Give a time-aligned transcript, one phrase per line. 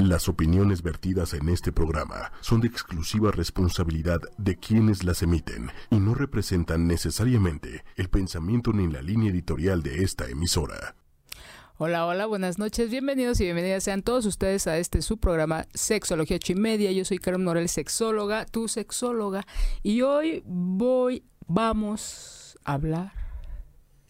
[0.00, 6.00] Las opiniones vertidas en este programa son de exclusiva responsabilidad de quienes las emiten y
[6.00, 10.96] no representan necesariamente el pensamiento ni la línea editorial de esta emisora.
[11.76, 16.38] Hola, hola, buenas noches, bienvenidos y bienvenidas sean todos ustedes a este su programa Sexología
[16.38, 16.92] Chimedia.
[16.92, 19.46] Yo soy Carmen Morel, sexóloga, tu sexóloga,
[19.82, 23.12] y hoy voy, vamos a hablar.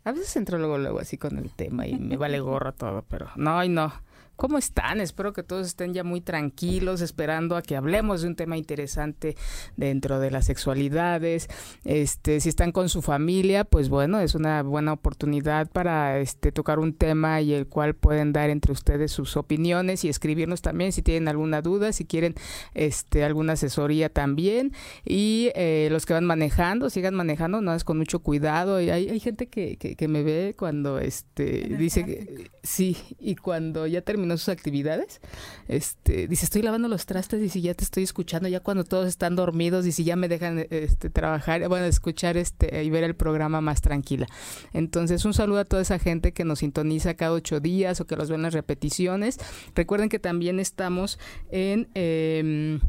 [0.05, 3.31] A veces entro luego, luego así con el tema y me vale gorro todo, pero
[3.35, 3.93] no, y no.
[4.41, 5.03] ¿Cómo están?
[5.03, 9.37] Espero que todos estén ya muy tranquilos, esperando a que hablemos de un tema interesante
[9.77, 11.47] dentro de las sexualidades.
[11.85, 16.79] Este, si están con su familia, pues bueno, es una buena oportunidad para este tocar
[16.79, 21.03] un tema y el cual pueden dar entre ustedes sus opiniones y escribirnos también si
[21.03, 22.35] tienen alguna duda, si quieren
[22.73, 24.73] este alguna asesoría también.
[25.05, 28.81] Y eh, los que van manejando, sigan manejando, no es con mucho cuidado.
[28.81, 33.37] Y hay, hay gente que, que, que me ve cuando este dice que sí, y
[33.37, 35.21] cuando ya terminó sus actividades,
[35.69, 39.09] este, dice, estoy lavando los trastes y si ya te estoy escuchando, ya cuando todos
[39.09, 43.15] están dormidos y si ya me dejan este, trabajar, bueno, escuchar este y ver el
[43.15, 44.27] programa más tranquila.
[44.73, 48.17] Entonces, un saludo a toda esa gente que nos sintoniza cada ocho días o que
[48.17, 49.39] los ven las repeticiones.
[49.75, 51.19] Recuerden que también estamos
[51.51, 51.89] en...
[51.95, 52.81] Em,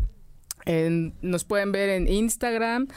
[1.23, 2.88] nos pueden ver en Instagram,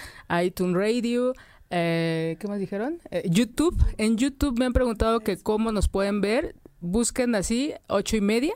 [0.42, 1.32] iTunes Radio,
[1.70, 3.00] eh, ¿qué más dijeron?
[3.10, 3.76] Eh, YouTube.
[3.98, 6.54] En YouTube me han preguntado que cómo nos pueden ver
[6.84, 8.54] busquen así, ocho y media.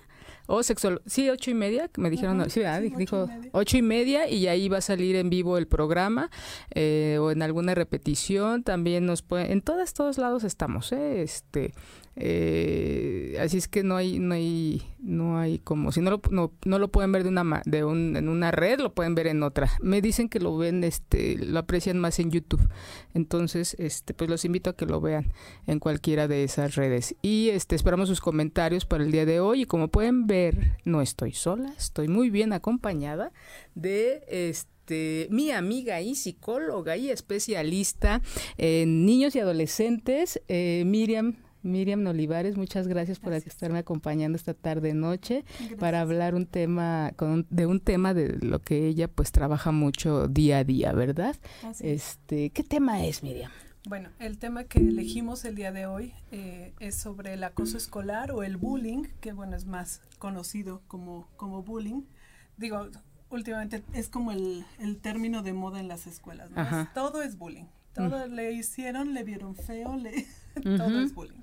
[0.50, 2.62] O sexual, sí, ocho y media, me dijeron, sí,
[2.96, 6.30] dijo ocho y media y ahí va a salir en vivo el programa
[6.74, 11.20] eh, o en alguna repetición también nos pueden, en todos, todos lados estamos, ¿eh?
[11.20, 11.74] este,
[12.20, 16.52] eh, así es que no hay, no hay, no hay como, si no lo, no,
[16.64, 19.44] no lo pueden ver de una, de un, en una red, lo pueden ver en
[19.44, 19.70] otra.
[19.80, 22.68] Me dicen que lo ven, este, lo aprecian más en YouTube.
[23.14, 25.32] Entonces, este, pues los invito a que lo vean
[25.68, 27.14] en cualquiera de esas redes.
[27.22, 29.62] Y este, esperamos sus comentarios para el día de hoy.
[29.62, 33.32] Y como pueden ver, no estoy sola, estoy muy bien acompañada
[33.76, 38.22] de este mi amiga y psicóloga y especialista
[38.56, 44.94] en niños y adolescentes, eh, Miriam Miriam Olivares, muchas gracias por estarme acompañando esta tarde
[44.94, 45.44] noche
[45.78, 50.28] para hablar un tema con, de un tema de lo que ella pues trabaja mucho
[50.28, 51.36] día a día, ¿verdad?
[51.80, 53.50] este, ¿qué tema es, Miriam?
[53.88, 58.32] Bueno, el tema que elegimos el día de hoy eh, es sobre el acoso escolar
[58.32, 62.02] o el bullying, que bueno, es más conocido como, como bullying.
[62.58, 62.88] Digo,
[63.30, 66.88] últimamente es como el, el término de moda en las escuelas, ¿no?
[66.92, 67.66] todo es bullying.
[67.94, 68.32] Todo mm.
[68.32, 70.26] le hicieron, le vieron feo, le,
[70.76, 71.40] todo es bullying.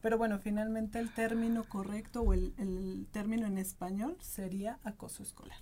[0.00, 5.58] Pero bueno, finalmente el término correcto o el, término en español sería acoso escolar.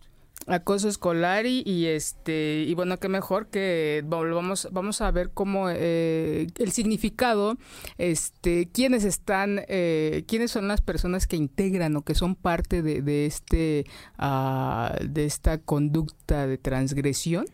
[0.47, 6.49] Acoso escolar y, este y bueno qué mejor que volvamos vamos a ver cómo eh,
[6.59, 7.56] el significado
[7.99, 13.27] este quiénes están eh, quiénes son las personas que integran o que son parte de,
[13.27, 13.87] este
[14.19, 17.47] uh, de esta conducta de transgresión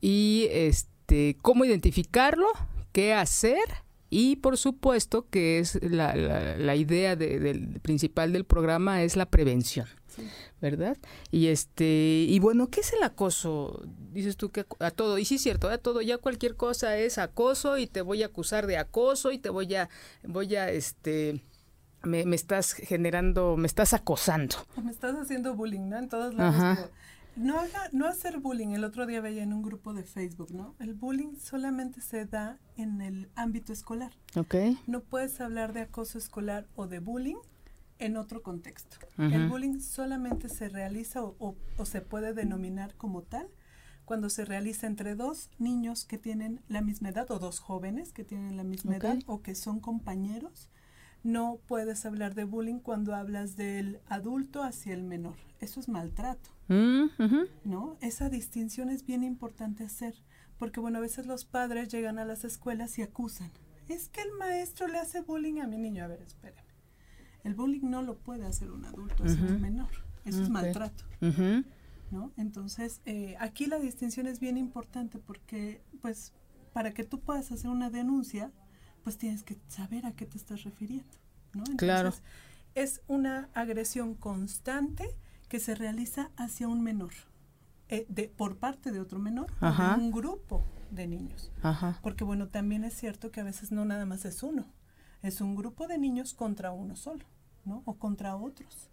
[0.00, 2.46] y este cómo identificarlo
[2.92, 3.83] qué hacer
[4.14, 9.88] y por supuesto que es la, la, idea del principal del programa es la prevención.
[10.60, 10.96] ¿verdad?
[11.32, 13.82] Y este y bueno, ¿qué es el acoso?
[14.12, 17.18] Dices tú que a todo y sí es cierto, a todo ya cualquier cosa es
[17.18, 19.88] acoso y te voy a acusar de acoso y te voy a
[20.22, 21.42] voy a este
[22.04, 24.54] me, me estás generando, me estás acosando.
[24.80, 25.98] Me estás haciendo bullying, ¿no?
[25.98, 26.88] En todos lados.
[27.36, 28.68] No, haga, no hacer bullying.
[28.68, 30.74] El otro día veía en un grupo de Facebook, ¿no?
[30.78, 34.12] El bullying solamente se da en el ámbito escolar.
[34.36, 34.54] Ok.
[34.86, 37.36] No puedes hablar de acoso escolar o de bullying
[37.98, 38.98] en otro contexto.
[39.18, 43.48] El bullying solamente se realiza o, o, se puede denominar como tal
[44.04, 48.24] cuando se realiza entre dos niños que tienen la misma edad o dos jóvenes que
[48.24, 50.68] tienen la misma edad o que son compañeros.
[51.24, 55.36] No puedes hablar de bullying cuando hablas del adulto hacia el menor.
[55.58, 56.50] Eso es maltrato.
[56.68, 57.06] Mm,
[57.64, 57.96] ¿No?
[58.02, 60.14] Esa distinción es bien importante hacer,
[60.58, 63.50] porque bueno, a veces los padres llegan a las escuelas y acusan.
[63.88, 66.04] Es que el maestro le hace bullying a mi niño.
[66.04, 66.62] A ver, espérame.
[67.42, 69.90] El bullying no lo puede hacer un adulto, es un menor.
[70.26, 71.04] Eso es maltrato.
[72.10, 72.32] ¿No?
[72.36, 76.32] Entonces, eh, aquí la distinción es bien importante porque, pues,
[76.72, 78.52] para que tú puedas hacer una denuncia,
[79.04, 81.06] pues tienes que saber a qué te estás refiriendo,
[81.52, 81.60] ¿no?
[81.60, 82.14] Entonces, claro.
[82.74, 85.14] Es una agresión constante
[85.48, 87.12] que se realiza hacia un menor,
[87.88, 91.52] eh, de, por parte de otro menor, un grupo de niños.
[92.02, 94.66] Porque bueno, también es cierto que a veces no nada más es uno,
[95.22, 97.24] es un grupo de niños contra uno solo,
[97.64, 97.82] ¿no?
[97.84, 98.90] O contra otros.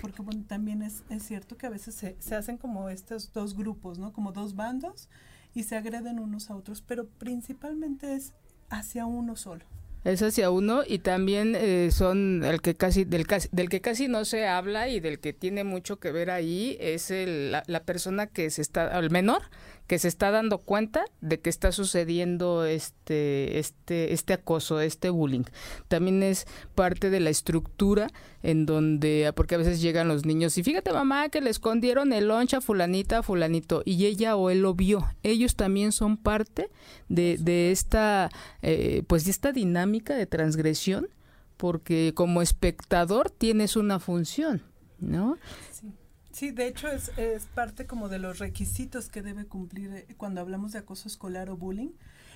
[0.00, 3.56] Porque bueno, también es, es cierto que a veces se, se, hacen como estos dos
[3.56, 4.12] grupos, ¿no?
[4.12, 5.08] Como dos bandos
[5.52, 8.32] y se agreden unos a otros, pero principalmente es
[8.70, 9.64] hacia uno solo.
[10.04, 14.26] Es hacia uno y también eh, son el que casi del, del que casi no
[14.26, 18.26] se habla y del que tiene mucho que ver ahí es el, la, la persona
[18.26, 19.42] que se está, el menor
[19.86, 25.44] que se está dando cuenta de que está sucediendo este, este, este acoso, este bullying.
[25.88, 28.08] También es parte de la estructura
[28.42, 32.28] en donde, porque a veces llegan los niños y fíjate mamá que le escondieron el
[32.28, 35.06] loncha fulanita, fulanito, y ella o él lo vio.
[35.22, 36.70] Ellos también son parte
[37.08, 38.30] de, de esta,
[38.62, 41.08] eh, pues de esta dinámica de transgresión,
[41.56, 44.62] porque como espectador tienes una función,
[44.98, 45.36] ¿no?
[45.70, 45.92] Sí,
[46.40, 50.72] de hecho es, es, parte como de los requisitos que debe cumplir eh, cuando hablamos
[50.72, 51.92] de acoso escolar o bullying.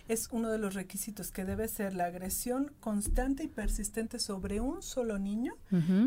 [0.06, 4.81] Es uno de los requisitos que debe ser la agresión constante y persistente sobre un
[4.81, 5.55] solo niño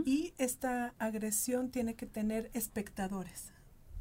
[0.05, 3.51] y esta agresión tiene que tener espectadores.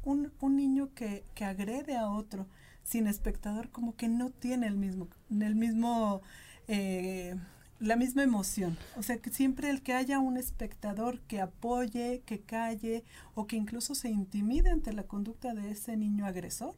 [0.03, 2.47] Un, un niño que, que, agrede a otro
[2.83, 6.23] sin espectador como que no tiene el mismo, el mismo
[6.67, 7.35] eh,
[7.81, 8.77] la misma emoción.
[8.95, 13.55] O sea, que siempre el que haya un espectador que apoye, que calle o que
[13.55, 16.75] incluso se intimide ante la conducta de ese niño agresor,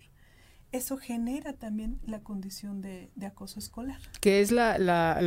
[0.72, 4.00] eso genera también la condición de, acoso escolar.
[4.22, 5.20] Que es la, la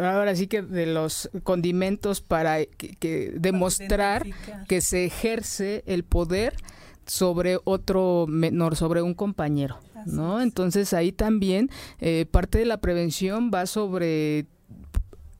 [0.00, 4.24] ahora sí que de los condimentos para que, demostrar
[4.68, 6.56] que se ejerce el poder
[7.04, 10.40] sobre otro menor, sobre un compañero, ¿no?
[10.40, 11.68] Entonces ahí también
[12.00, 14.46] eh, parte de la prevención va sobre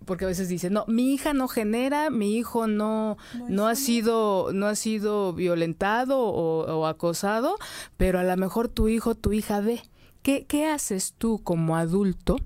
[0.06, 3.18] porque a veces dicen, no, mi hija no genera, mi hijo no,
[3.48, 7.56] no, ha sido, no ha sido violentado o, acosado,
[7.96, 9.82] pero a lo mejor tu hijo, tu hija ve.
[10.22, 12.36] ¿Qué, qué haces tú como adulto?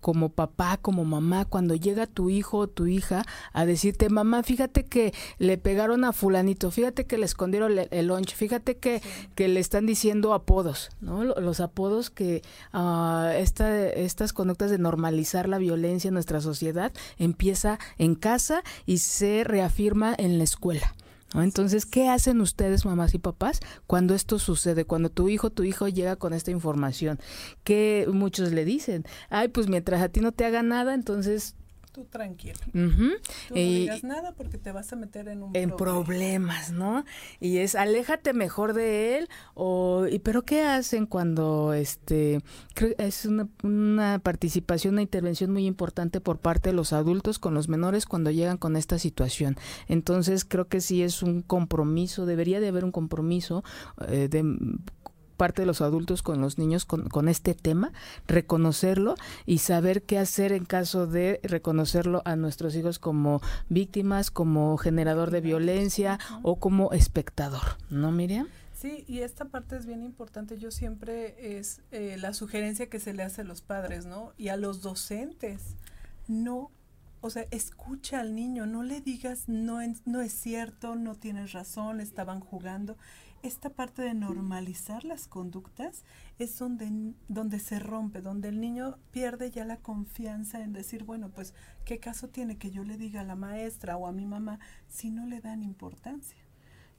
[0.00, 4.84] Como papá, como mamá, cuando llega tu hijo o tu hija a decirte, mamá, fíjate
[4.84, 9.02] que le pegaron a fulanito, fíjate que le escondieron el, lunch, fíjate que,
[9.34, 11.24] que le están diciendo apodos, ¿no?
[11.24, 12.42] Los apodos que
[12.72, 18.98] uh, esta, estas conductas de normalizar la violencia en nuestra sociedad empieza en casa y
[18.98, 20.94] se reafirma en la escuela.
[21.34, 24.84] Entonces, ¿qué hacen ustedes, mamás y papás, cuando esto sucede?
[24.84, 27.18] Cuando tu hijo, tu hijo llega con esta información,
[27.64, 31.54] que muchos le dicen, ay, pues mientras a ti no te haga nada, entonces
[31.90, 32.58] tú tranquilo.
[32.72, 37.04] Tú no digas nada porque te vas a meter en un en problemas, ¿no?
[37.40, 42.40] Y es aléjate mejor de él o y pero qué hacen cuando este
[42.98, 47.68] es una, una participación, una intervención muy importante por parte de los adultos con los
[47.68, 49.56] menores cuando llegan con esta situación.
[49.88, 53.64] Entonces creo que sí es un compromiso, debería de haber un compromiso
[54.08, 54.44] eh, de
[55.38, 57.92] parte de los adultos con los niños con, con, este tema,
[58.26, 59.14] reconocerlo
[59.46, 63.40] y saber qué hacer en caso de reconocerlo a nuestros hijos como
[63.70, 68.48] víctimas, como generador de violencia o como espectador, ¿no, Miriam?
[68.74, 70.58] Sí, y esta parte es bien importante.
[70.58, 74.32] Yo siempre es eh, la sugerencia que se le hace a los padres, ¿no?
[74.36, 75.74] Y a los docentes.
[76.28, 76.70] No,
[77.20, 82.00] o sea, escucha al niño, no le digas, no, no es cierto, no tienes razón,
[82.00, 82.96] estaban jugando
[83.42, 86.04] esta parte de normalizar las conductas
[86.38, 91.30] es donde, donde se rompe, donde el niño pierde ya la confianza en decir, bueno,
[91.30, 91.54] pues,
[91.84, 94.58] ¿qué caso tiene que yo le diga a la maestra o a mi mamá
[94.88, 96.48] si no le dan importancia?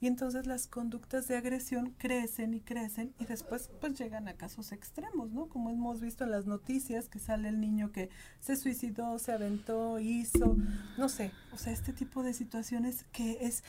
[0.02, 4.72] Y entonces las conductas de agresión crecen y crecen y después pues llegan a casos
[4.72, 5.46] extremos, ¿no?
[5.48, 8.08] Como hemos visto en las noticias que sale el niño que
[8.40, 10.56] se suicidó, se aventó, hizo,
[10.96, 13.62] no sé, o sea, este tipo de situaciones que es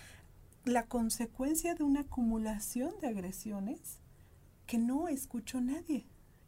[0.66, 4.00] la consecuencia de una acumulación de agresiones
[4.68, 6.06] que no escuchó nadie,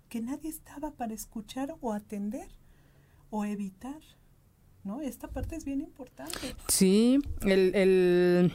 [0.10, 2.50] que nadie estaba para escuchar o atender
[3.30, 4.02] o evitar.
[4.84, 5.02] ¿No?
[5.02, 6.56] Esta parte es bien importante.
[6.68, 8.52] Sí, el, el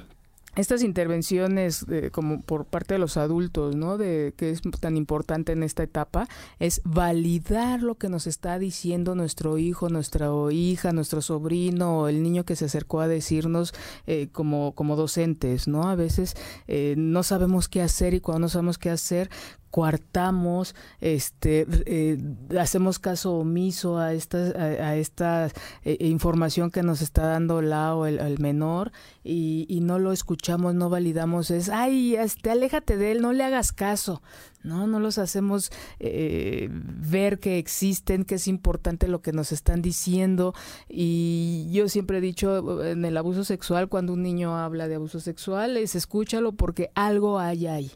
[0.57, 3.99] estas intervenciones como por parte de los adultos, ¿no?
[3.99, 6.29] De que es tan importante en esta etapa
[6.59, 12.45] es validar lo que nos está diciendo nuestro hijo, nuestra hija, nuestro sobrino, el niño
[12.45, 13.75] que se acercó a decirnos
[14.07, 15.89] eh, como como docentes, ¿no?
[15.89, 16.35] A veces
[16.67, 19.31] eh, no sabemos qué hacer y cuando no sabemos qué hacer
[19.71, 22.19] coartamos, este, eh,
[22.59, 25.51] hacemos caso omiso a esta, a, esta
[25.85, 28.93] eh, información que nos está dando la o el, menor
[29.25, 33.45] y, y, no lo escuchamos, no validamos, es, ay, este, aléjate de él, no le
[33.45, 34.23] hagas caso,
[34.63, 35.71] no, no los hacemos
[36.01, 40.53] eh, ver que existen, que es importante lo que nos están diciendo.
[40.89, 45.21] Y yo siempre he dicho en el abuso sexual, cuando un niño habla de abuso
[45.21, 47.93] sexual, es escúchalo porque algo hay ahí,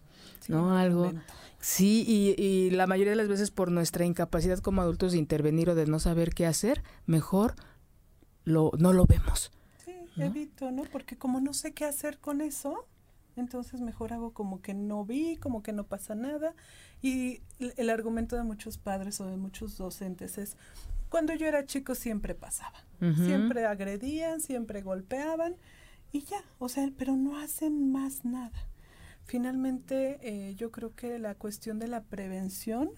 [0.48, 0.76] ¿no?
[0.76, 1.12] Algo...
[1.62, 2.04] Sí,
[2.36, 5.86] y, la mayoría de las veces por nuestra incapacidad como adultos de intervenir o de
[5.86, 7.54] no saber qué hacer, mejor
[8.44, 9.52] lo, no lo vemos.
[9.84, 10.82] Sí, evito, ¿no?
[10.90, 12.84] Porque como no sé qué hacer con eso,
[13.36, 16.52] entonces mejor hago como que no vi, como que no pasa nada.
[17.00, 17.42] Y
[17.76, 20.56] el argumento de muchos padres o de muchos docentes es,
[21.08, 22.84] cuando yo era chico siempre pasaba.
[22.98, 25.56] Siempre agredían, siempre golpeaban
[26.12, 28.66] y ya, o sea, pero no hacen más nada.
[29.32, 32.90] Finalmente, eh, yo creo que la cuestión de la prevención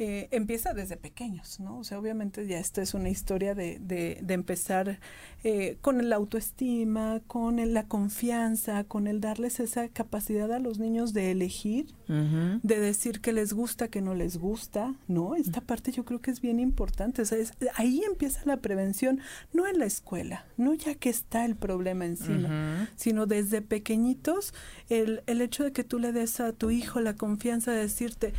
[0.00, 1.78] eh, empieza desde pequeños, ¿no?
[1.78, 5.00] O sea, obviamente ya esta es una historia de, de, empezar
[5.42, 11.14] eh, con la autoestima, con la confianza, con el darles esa capacidad a los niños
[11.14, 15.34] de elegir, de decir que les gusta, que no les gusta, ¿no?
[15.34, 17.22] Esta parte yo creo que es bien importante.
[17.22, 17.38] O sea,
[17.74, 19.18] ahí empieza la prevención,
[19.52, 24.54] no en la escuela, no ya que está el problema encima, sino desde pequeñitos,
[24.88, 28.32] el, el hecho de que tú le des a tu hijo la confianza de decirte,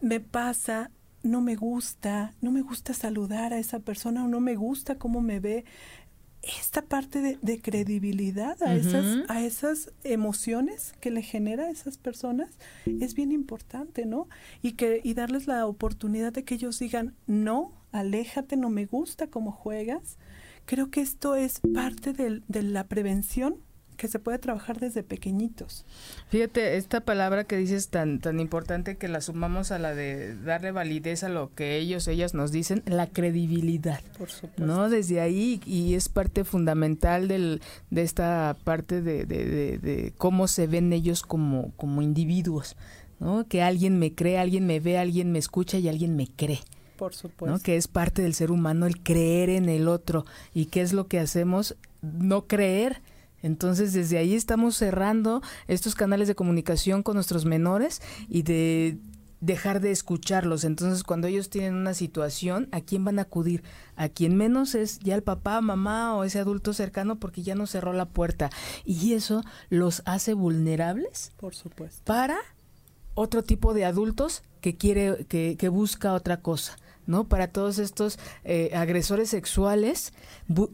[0.00, 0.90] me pasa,
[1.22, 5.20] no me gusta, no me gusta saludar a esa persona o no me gusta cómo
[5.20, 5.64] me ve.
[6.42, 12.48] Esta parte de, credibilidad a, esas, a esas emociones que le genera a esas personas
[12.86, 14.26] es bien importante, ¿no?
[14.62, 19.26] Y, que, y darles la oportunidad de que ellos digan, no, aléjate, no me gusta
[19.26, 20.16] cómo juegas.
[20.64, 23.56] Creo que esto es parte de la prevención
[24.00, 25.84] que se puede trabajar desde pequeñitos.
[26.30, 30.72] Fíjate, esta palabra que dices tan, tan importante que la sumamos a la de darle
[30.72, 34.00] validez a lo que ellos, ellas nos dicen, la credibilidad.
[34.16, 34.64] Por supuesto.
[34.64, 34.88] ¿No?
[34.88, 40.66] Desde ahí, y es parte fundamental del, de esta parte de, de, de, cómo se
[40.66, 42.78] ven ellos como, como individuos.
[43.18, 43.46] ¿no?
[43.48, 46.60] Que alguien me cree, alguien me ve, alguien me escucha y alguien me cree.
[46.96, 47.62] Por supuesto.
[47.62, 50.24] Que es parte del ser humano el creer en el otro.
[50.54, 51.76] ¿Y qué es lo que hacemos?
[52.00, 53.02] No creer
[53.42, 58.98] entonces, desde ahí estamos cerrando estos canales de comunicación con nuestros menores y de
[59.40, 60.64] dejar de escucharlos.
[60.64, 63.62] Entonces, cuando ellos tienen una situación, ¿a quién van a acudir?
[63.96, 67.66] A quien menos es ya el papá, mamá o ese adulto cercano porque ya no
[67.66, 68.50] cerró la puerta.
[68.84, 71.32] Y eso los hace vulnerables.
[71.38, 72.02] Por supuesto.
[72.04, 72.38] Para
[73.14, 76.76] otro tipo de adultos que quiere, que, que busca otra cosa.
[77.10, 77.24] ¿No?
[77.28, 80.12] Para todos estos eh, agresores sexuales,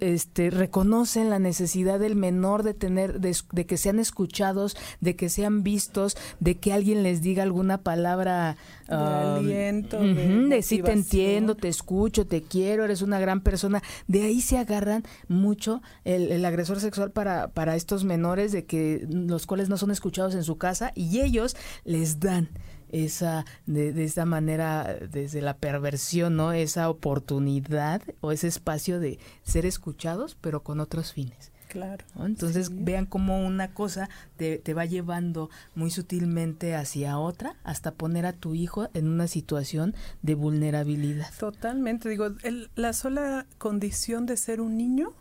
[0.00, 5.62] este, reconocen la necesidad del menor de tener, de, que sean escuchados, de que sean
[5.62, 11.56] vistos, de que alguien les diga alguna palabra de um, aliento, de, sí te entiendo,
[11.56, 13.82] te escucho, te quiero, eres una gran persona.
[14.06, 19.06] De ahí se agarran mucho el, el agresor sexual para, para estos menores, de que
[19.10, 22.50] los cuales no son escuchados en su casa y ellos les dan
[22.90, 29.18] esa de, de esa manera desde la perversión no esa oportunidad o ese espacio de
[29.42, 31.52] ser escuchados pero con otros fines.
[31.68, 37.92] Claro entonces vean cómo una cosa te, te, va llevando muy sutilmente hacia otra hasta
[37.92, 41.28] poner a tu hijo en una situación de vulnerabilidad.
[41.38, 42.08] Totalmente.
[42.08, 42.28] Digo
[42.76, 45.12] la sola condición de ser un niño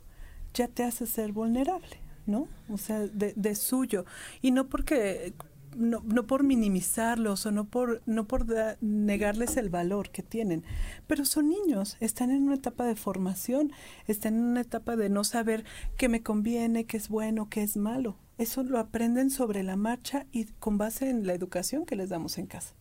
[0.54, 2.48] ya te hace ser vulnerable ¿no?
[2.70, 4.06] O sea, de, de suyo.
[4.42, 5.34] Y no porque
[5.76, 8.46] no, no por minimizarlos o no por, no por
[8.82, 10.64] negarles el valor que tienen,
[11.08, 13.72] pero son niños, están en una etapa de formación,
[14.08, 15.66] están en una etapa de no saber
[15.98, 18.18] qué me conviene, qué es bueno, qué es malo.
[18.38, 22.38] Eso lo aprenden sobre la marcha y con base en la educación que les damos
[22.38, 22.74] en casa.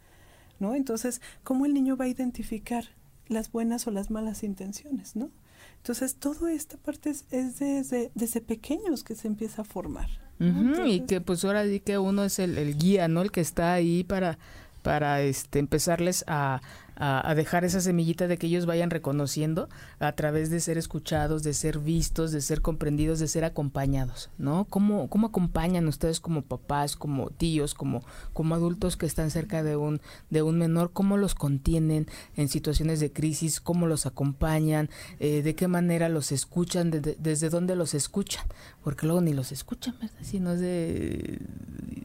[0.60, 0.74] ¿No?
[0.74, 2.84] Entonces, ¿cómo el niño va a identificar
[3.26, 5.30] las buenas o las malas intenciones, ¿no?
[5.78, 11.20] Entonces, toda esta parte es, desde, desde pequeños que se empieza a formar y que
[11.20, 13.22] pues ahora sí que uno es el, el, guía, ¿no?
[13.22, 14.38] El que está ahí para,
[14.82, 16.60] para este, empezarles a,
[16.96, 21.54] a, dejar esa semillita de que ellos vayan reconociendo a través de ser escuchados, de
[21.54, 24.66] ser vistos, de ser comprendidos, de ser acompañados, ¿no?
[24.66, 29.76] ¿Cómo, cómo acompañan ustedes como papás, como tíos, como, como adultos que están cerca de
[29.76, 30.92] un, de un menor?
[30.92, 33.60] ¿Cómo los contienen en situaciones de crisis?
[33.60, 34.88] ¿Cómo los acompañan?
[35.18, 36.90] Eh, ¿De qué manera los escuchan?
[36.90, 38.44] ¿Desde dónde los escuchan?
[38.82, 40.16] Porque luego ni los escuchan, ¿verdad?
[40.22, 41.40] Sino de...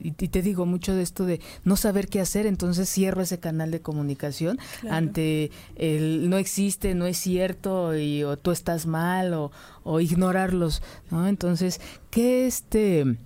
[0.02, 3.40] Y, y te digo mucho de esto de no saber qué hacer, entonces cierro ese
[3.40, 4.58] canal de comunicación
[4.90, 9.52] ante el no existe, no es cierto y o tú estás mal o,
[9.84, 10.82] o ignorarlos,
[11.12, 11.28] ¿no?
[11.28, 13.18] Entonces, ¿qué este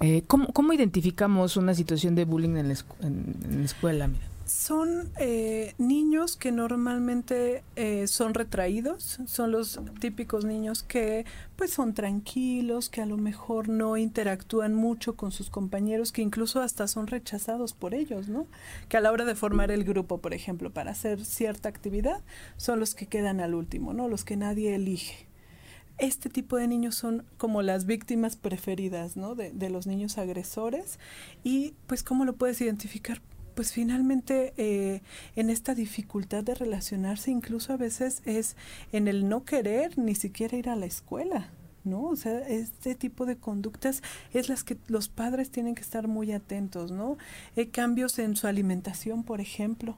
[0.00, 4.10] eh, ¿cómo, ¿cómo, identificamos una situación de bullying en la, en, la escuela?
[4.46, 11.24] Son eh, niños que normalmente eh, son retraídos, son los típicos niños que
[11.56, 16.60] pues son tranquilos, que a lo mejor no interactúan mucho con sus compañeros, que incluso
[16.60, 18.46] hasta son rechazados por ellos, ¿no?
[18.90, 22.20] Que a la hora de formar el grupo, por ejemplo, para hacer cierta actividad,
[22.58, 24.08] son los que quedan al último, ¿no?
[24.08, 25.26] Los que nadie elige
[25.96, 29.36] este tipo de niños son como las víctimas preferidas, ¿no?
[29.36, 30.98] De, de, los niños agresores.
[31.44, 33.20] Y pues, ¿cómo lo puedes identificar?
[33.54, 35.02] Pues finalmente eh,
[35.36, 38.56] en esta dificultad de relacionarse, incluso a veces es
[38.92, 41.50] en el no querer ni siquiera ir a la escuela.
[41.84, 42.04] ¿no?
[42.04, 46.32] O sea, este tipo de conductas es las que los padres tienen que estar muy
[46.32, 47.18] atentos, ¿no?
[47.56, 49.96] Eh, cambios en su alimentación, por ejemplo.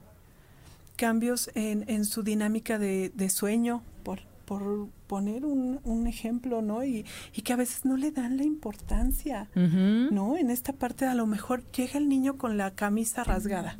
[0.97, 6.81] cambios en, en su dinámica de, de sueño, por, por poner un, un ejemplo, ¿no?
[6.85, 10.37] Y, y, que a veces no le dan la importancia, ¿no?
[10.37, 13.77] En esta parte a lo mejor llega el niño con la camisa rasgada.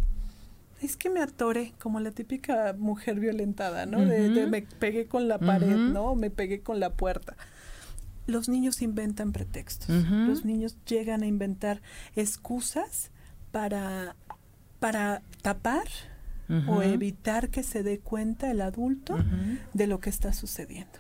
[0.82, 4.02] Es que me atore, como la típica mujer violentada, ¿no?
[4.06, 6.16] de, me pegué con la pared, ¿no?
[6.16, 7.38] Me pegué con la puerta.
[8.26, 9.88] Los niños inventan pretextos.
[9.88, 11.82] Los niños llegan a inventar
[12.18, 13.12] excusas
[13.54, 14.18] para,
[14.82, 15.88] para tapar
[16.68, 19.18] o evitar que se dé cuenta el adulto
[19.74, 21.00] de lo que está sucediendo.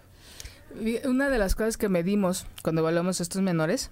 [1.05, 3.89] Una de las cosas que medimos cuando evaluamos a estos menores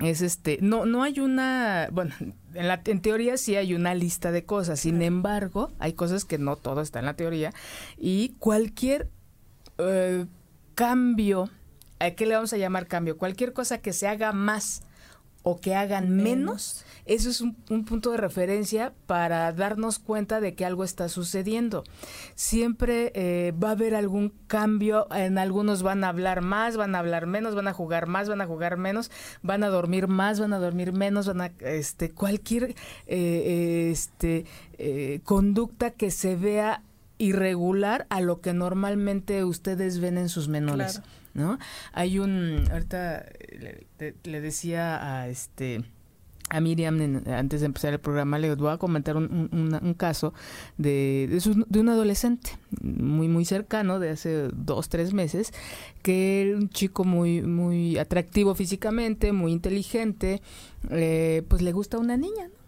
[0.00, 2.14] es este, no, no hay una, bueno,
[2.54, 6.36] en, la, en teoría sí hay una lista de cosas, sin embargo, hay cosas que
[6.36, 7.52] no todo está en la teoría
[7.96, 9.08] y cualquier
[9.78, 10.26] eh,
[10.74, 11.48] cambio,
[12.00, 13.16] ¿a qué le vamos a llamar cambio?
[13.16, 14.82] Cualquier cosa que se haga más
[15.44, 20.64] o que hagan menos, eso es un, punto de referencia para darnos cuenta de que
[20.64, 21.84] algo está sucediendo.
[22.34, 27.00] Siempre eh, va a haber algún cambio, en algunos van a hablar más, van a
[27.00, 29.10] hablar menos, van a jugar más, van a jugar menos,
[29.42, 32.74] van a dormir más, van a dormir menos, van a, este, cualquier
[33.06, 34.46] eh, este,
[34.78, 36.82] eh, conducta que se vea
[37.18, 41.02] irregular a lo que normalmente ustedes ven en sus menores.
[41.34, 41.58] ¿No?
[41.92, 43.26] Hay un, ahorita
[44.24, 45.84] le, decía a este
[46.50, 50.34] a Miriam antes de empezar el programa le voy a comentar un, un, caso
[50.76, 52.50] de, de, un adolescente
[52.82, 55.52] muy muy cercano de hace dos tres meses
[56.02, 60.42] que era un chico muy muy atractivo físicamente muy inteligente
[60.90, 62.63] eh, pues le gusta una niña ¿no?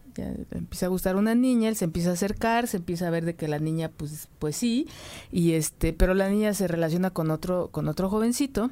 [0.50, 3.34] Empieza a gustar una niña, él se empieza a acercar, se empieza a ver de
[3.34, 4.88] que la niña pues pues sí
[5.30, 8.70] y este, pero la niña se relaciona con otro con otro jovencito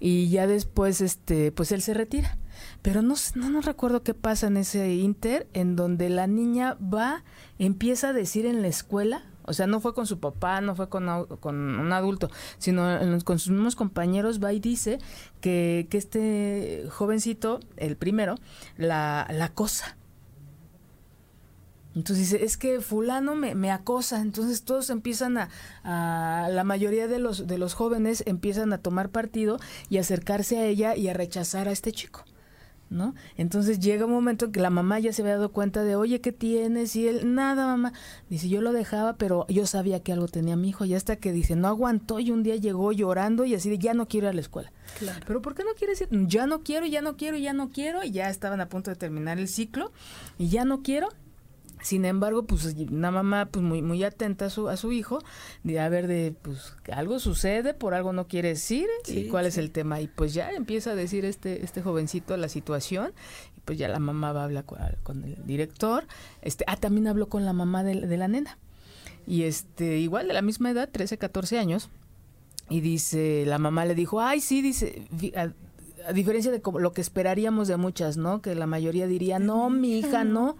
[0.00, 2.38] y ya después este pues él se retira.
[2.82, 7.24] Pero no no, no recuerdo qué pasa en ese inter en donde la niña va
[7.58, 10.88] empieza a decir en la escuela o sea, no fue con su papá, no fue
[10.88, 12.84] con, con un adulto, sino
[13.24, 14.98] con sus mismos compañeros, va y dice
[15.40, 18.36] que, que este jovencito, el primero,
[18.76, 19.96] la, la acosa
[21.94, 25.48] entonces dice, es que fulano me, me acosa, entonces todos empiezan a,
[25.84, 29.58] a, la mayoría de los, de los jóvenes empiezan a tomar partido
[29.90, 32.24] y acercarse a ella y a rechazar a este chico.
[32.90, 33.14] ¿No?
[33.38, 36.20] Entonces llega un momento en que la mamá ya se había dado cuenta de, oye,
[36.20, 36.94] ¿qué tienes?
[36.94, 37.94] Y él, nada, mamá.
[38.28, 40.84] Dice, yo lo dejaba, pero yo sabía que algo tenía mi hijo.
[40.84, 43.94] Y hasta que dice, no aguantó y un día llegó llorando y así de, ya
[43.94, 44.72] no quiero ir a la escuela.
[44.98, 45.24] Claro.
[45.26, 48.04] Pero ¿por qué no quiere decir, ya no quiero, ya no quiero, ya no quiero?
[48.04, 49.90] Y ya estaban a punto de terminar el ciclo
[50.36, 51.08] y ya no quiero.
[51.82, 55.18] Sin embargo, pues una mamá pues muy muy atenta a su a su hijo,
[55.64, 59.58] de a ver de pues algo sucede, por algo no quiere decir y cuál es
[59.58, 63.12] el tema y pues ya empieza a decir este este jovencito la situación
[63.56, 66.06] y pues ya la mamá va a hablar con, el director,
[66.40, 68.58] este ah también habló con la mamá de, de la nena.
[69.26, 71.90] Y este igual de la misma edad, 13, 14 años,
[72.68, 75.52] y dice la mamá le dijo, "Ay, sí", dice, a,
[76.08, 78.42] a diferencia de como lo que esperaríamos de muchas, ¿no?
[78.42, 80.56] Que la mayoría diría, "No, mi hija no."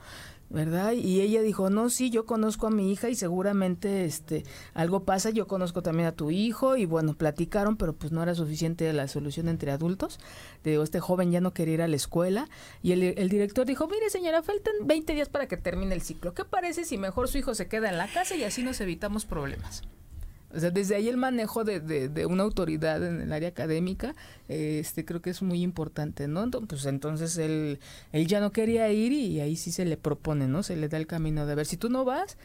[0.52, 0.92] ¿Verdad?
[0.92, 5.30] Y ella dijo, no, sí, yo conozco a mi hija y seguramente este algo pasa,
[5.30, 9.08] yo conozco también a tu hijo y bueno, platicaron, pero pues no era suficiente la
[9.08, 10.20] solución entre adultos.
[10.62, 12.48] Digo, este joven ya no quería ir a la escuela
[12.82, 16.34] y el, el director dijo, mire señora, faltan 20 días para que termine el ciclo.
[16.34, 19.24] ¿Qué parece si mejor su hijo se queda en la casa y así nos evitamos
[19.24, 19.82] problemas?
[20.54, 24.14] O sea, desde ahí el manejo de, de, una autoridad en el área académica,
[24.48, 26.50] este creo que es muy importante, ¿no?
[26.50, 27.80] Pues entonces él,
[28.12, 30.62] él ya no quería ir y ahí sí se le propone, ¿no?
[30.62, 32.36] Se le da el camino de ver si tú no vas,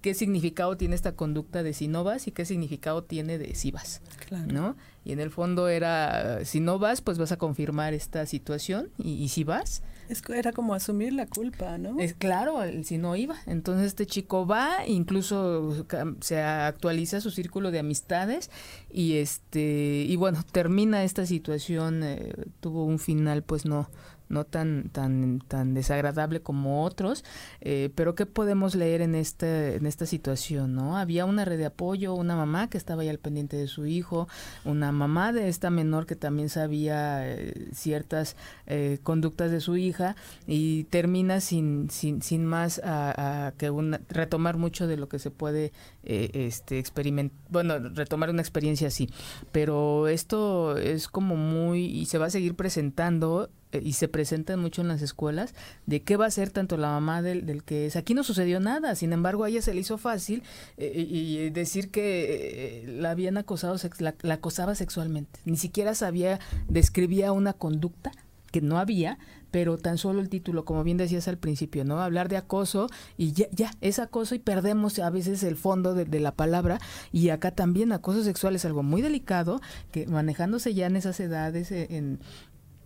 [0.00, 3.70] qué significado tiene esta conducta de si no vas y qué significado tiene de si
[3.70, 4.00] vas,
[4.30, 4.76] ¿no?
[5.04, 9.28] Y en el fondo era, si no vas, pues vas a confirmar esta situación y,
[9.28, 9.82] si vas.
[10.10, 11.98] Es, era como asumir la culpa, ¿no?
[12.00, 13.36] Es claro, si no iba.
[13.46, 15.86] Entonces este chico va, incluso
[16.20, 18.50] se actualiza su círculo de amistades
[18.90, 23.88] y este y bueno termina esta situación, eh, tuvo un final pues no
[24.30, 27.24] no tan, tan, tan desagradable como otros,
[27.60, 30.74] eh, pero ¿qué podemos leer en, este, en esta situación?
[30.74, 30.96] ¿no?
[30.96, 34.28] Había una red de apoyo, una mamá que estaba ya al pendiente de su hijo,
[34.64, 40.14] una mamá de esta menor que también sabía eh, ciertas eh, conductas de su hija
[40.46, 45.30] y termina sin, sin, sin más a, que una, retomar mucho de lo que se
[45.30, 49.10] puede este experimentar, bueno, retomar una experiencia así,
[49.52, 54.58] pero esto es como muy, y se va a seguir presentando eh, y se presentan
[54.58, 55.54] mucho en las escuelas
[55.86, 57.96] de qué va a ser tanto la mamá del, del que es.
[57.96, 60.42] Aquí no sucedió nada, sin embargo a ella se le hizo fácil
[60.76, 65.40] eh, y, decir que eh, la habían acosado, la, acosaba sexualmente.
[65.44, 68.12] Ni siquiera sabía, describía una conducta
[68.50, 69.18] que no había,
[69.50, 72.00] pero tan solo el título, como bien decías al principio, ¿no?
[72.00, 76.04] Hablar de acoso y ya, ya es acoso y perdemos a veces el fondo de,
[76.04, 76.80] de la palabra
[77.12, 79.60] y acá también acoso sexual es algo muy delicado
[79.92, 82.20] que manejándose ya en esas edades eh, en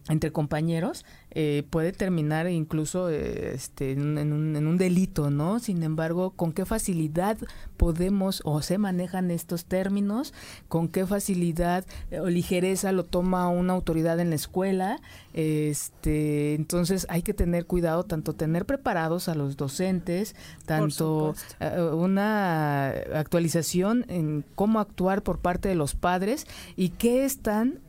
[0.08, 5.58] entre compañeros eh, puede terminar incluso eh, este, en, un, en, un, delito, ¿no?
[5.58, 7.38] Sin embargo, ¿con qué facilidad
[7.76, 10.34] podemos o se manejan estos términos?
[10.68, 15.00] ¿Con qué facilidad eh, o ligereza lo toma una autoridad en la escuela?
[15.32, 20.36] Este, entonces hay que tener cuidado, tanto tener preparados a los docentes,
[20.66, 27.80] tanto una actualización en cómo actuar por parte de los padres y qué están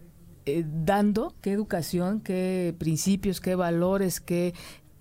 [0.45, 4.53] eh, dando, qué educación, qué principios, qué valores, qué,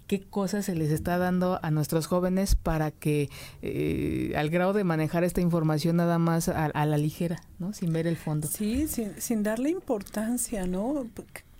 [0.07, 3.29] qué cosas se les está dando a nuestros jóvenes para que
[3.63, 7.73] eh, al grado de manejar esta información nada más a, la ligera, ¿no?
[7.73, 8.47] Sin ver el fondo.
[8.49, 11.07] Sí, sin, sin darle importancia, ¿no?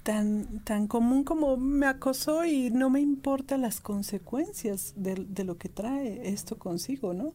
[0.03, 5.57] Tan, tan común como me acosó y no me importa las consecuencias de, de lo
[5.57, 7.33] que trae esto consigo, ¿no?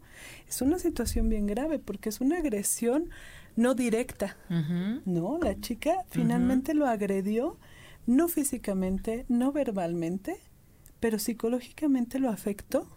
[0.48, 3.10] Es una situación bien grave porque es una agresión
[3.60, 4.38] no directa,
[5.06, 5.38] ¿no?
[5.38, 7.58] La chica finalmente lo agredió,
[8.08, 10.40] no físicamente, no verbalmente,
[11.02, 12.88] pero psicológicamente lo afectó,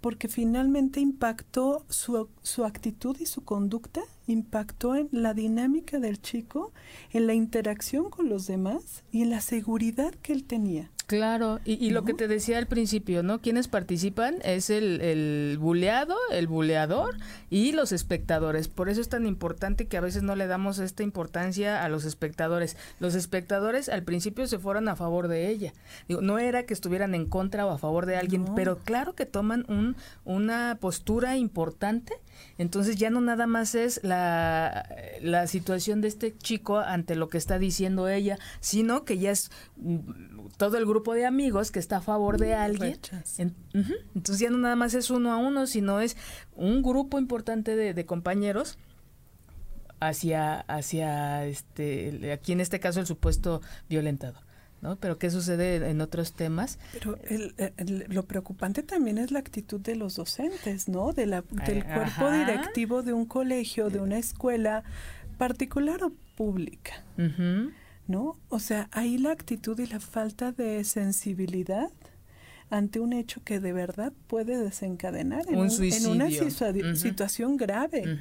[0.00, 6.72] porque finalmente impactó su, su actitud y su conducta, impactó en la dinámica del chico,
[7.12, 10.90] en la interacción con los demás y en la seguridad que él tenía.
[11.16, 13.40] Claro, y, lo que te decía al principio, ¿no?
[13.40, 17.16] Quienes participan es el, el buleado, el buleador
[17.50, 18.68] y los espectadores.
[18.68, 22.04] Por eso es tan importante que a veces no le damos esta importancia a los
[22.04, 22.76] espectadores.
[22.98, 25.74] Los espectadores al principio se fueron a favor de ella.
[26.08, 29.26] Digo, no era que estuvieran en contra o a favor de alguien, pero claro que
[29.26, 32.14] toman un, una postura importante
[32.58, 34.86] entonces ya no nada más es la,
[35.20, 39.50] la situación de este chico ante lo que está diciendo ella, sino que ya es
[40.62, 42.96] todo el grupo de amigos que está a favor de alguien.
[44.14, 46.16] Entonces ya no nada más es uno a uno, sino es
[46.54, 48.78] un grupo importante de, de compañeros
[49.98, 54.38] hacia, hacia este, aquí en este caso el supuesto violentado.
[54.82, 54.94] ¿no?
[54.94, 56.78] Pero ¿qué sucede en otros temas?
[56.92, 57.18] Pero
[58.08, 61.12] lo preocupante también es la actitud de los docentes, ¿no?
[61.12, 64.84] De la, del cuerpo directivo de un colegio, de una escuela
[65.38, 67.02] particular o pública,
[68.06, 68.38] ¿no?
[68.48, 71.90] O sea, ahí la actitud y la falta de sensibilidad
[72.72, 78.18] ante un hecho que de verdad puede desencadenar en, una situación grave,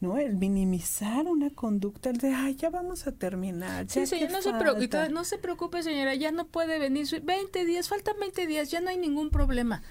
[0.00, 0.18] ¿no?
[0.18, 3.86] El minimizar una conducta, el de, ay, ya vamos a terminar.
[3.88, 7.88] sí, señor, no se, preocupe, no se preocupe, señora, ya no puede venir, 20 días,
[7.88, 9.82] faltan 20 días, ya no hay ningún problema.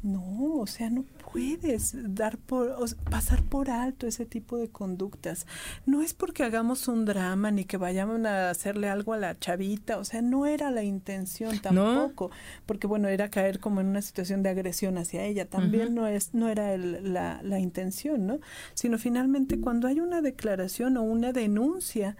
[0.00, 2.74] No, o sea, no puedes dar por
[3.10, 5.46] pasar por alto ese tipo de conductas.
[5.86, 9.98] No es porque hagamos un drama ni que vayamos a hacerle algo a la chavita,
[9.98, 12.30] o sea, no era la intención tampoco,
[12.66, 16.34] porque bueno, era caer como en una situación de agresión hacia ella, también no es
[16.34, 18.38] no era la, la intención, ¿no?
[18.74, 22.16] Sino finalmente cuando hay una declaración o una denuncia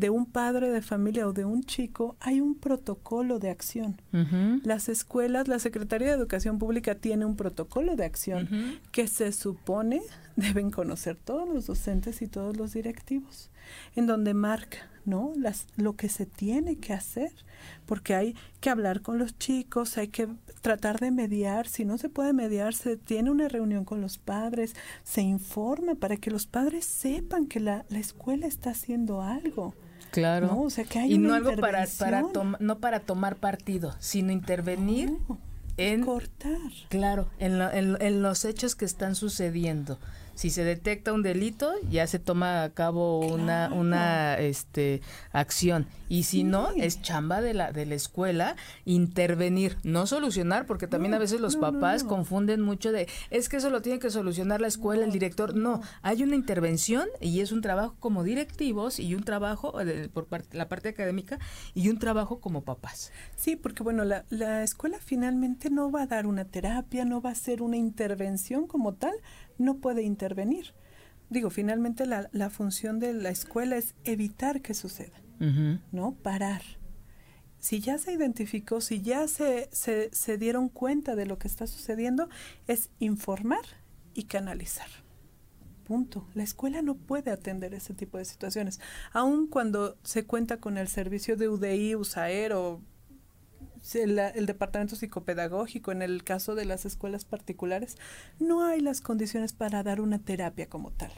[0.00, 4.00] de un padre de familia o de un chico, hay un protocolo de acción.
[4.64, 8.48] Las escuelas, la Secretaría de Educación Pública tiene un protocolo de acción
[8.92, 10.00] que se supone
[10.36, 13.50] deben conocer todos los docentes y todos los directivos,
[13.94, 15.32] en donde marca ¿no?
[15.36, 17.32] Las, lo que se tiene que hacer,
[17.86, 20.28] porque hay que hablar con los chicos, hay que
[20.60, 24.74] tratar de mediar, si no se puede mediar, se tiene una reunión con los padres,
[25.02, 29.74] se informa para que los padres sepan que la, la escuela está haciendo algo.
[30.10, 30.66] Claro.
[31.06, 32.24] y no algo para, para
[32.58, 35.16] no para tomar partido, sino intervenir
[35.76, 36.58] en cortar.
[36.88, 37.60] Claro, en,
[38.00, 39.98] en, los hechos que están sucediendo
[40.40, 45.86] si se detecta un delito, ya se toma a cabo una, una este, acción.
[46.08, 51.12] Y si no, es chamba de la, de la escuela intervenir, no solucionar, porque también
[51.12, 54.68] a veces los papás confunden mucho de, es que eso lo tiene que solucionar la
[54.68, 55.54] escuela, el director.
[55.54, 60.24] No, hay una intervención y es un trabajo como directivos y un trabajo eh, por
[60.24, 61.38] parte, la parte académica
[61.74, 63.12] y un trabajo como papás.
[63.36, 67.28] Sí, porque bueno, la, la escuela finalmente no va a dar una terapia, no va
[67.28, 69.12] a hacer una intervención como tal,
[69.60, 70.74] no puede intervenir.
[71.28, 75.22] Digo, finalmente la, la función de la escuela es evitar que suceda,
[75.92, 76.12] ¿no?
[76.12, 76.62] Parar.
[77.60, 81.66] Si ya se identificó, si ya se, se, se dieron cuenta de lo que está
[81.66, 82.28] sucediendo,
[82.66, 83.64] es informar
[84.14, 84.88] y canalizar.
[85.84, 86.26] Punto.
[86.34, 88.80] La escuela no puede atender ese tipo de situaciones.
[89.12, 92.80] Aun cuando se cuenta con el servicio de UDI, USAER o
[93.94, 97.96] el, departamento psicopedagógico, en el caso de las escuelas particulares,
[98.38, 101.10] no hay las condiciones para dar una terapia como tal.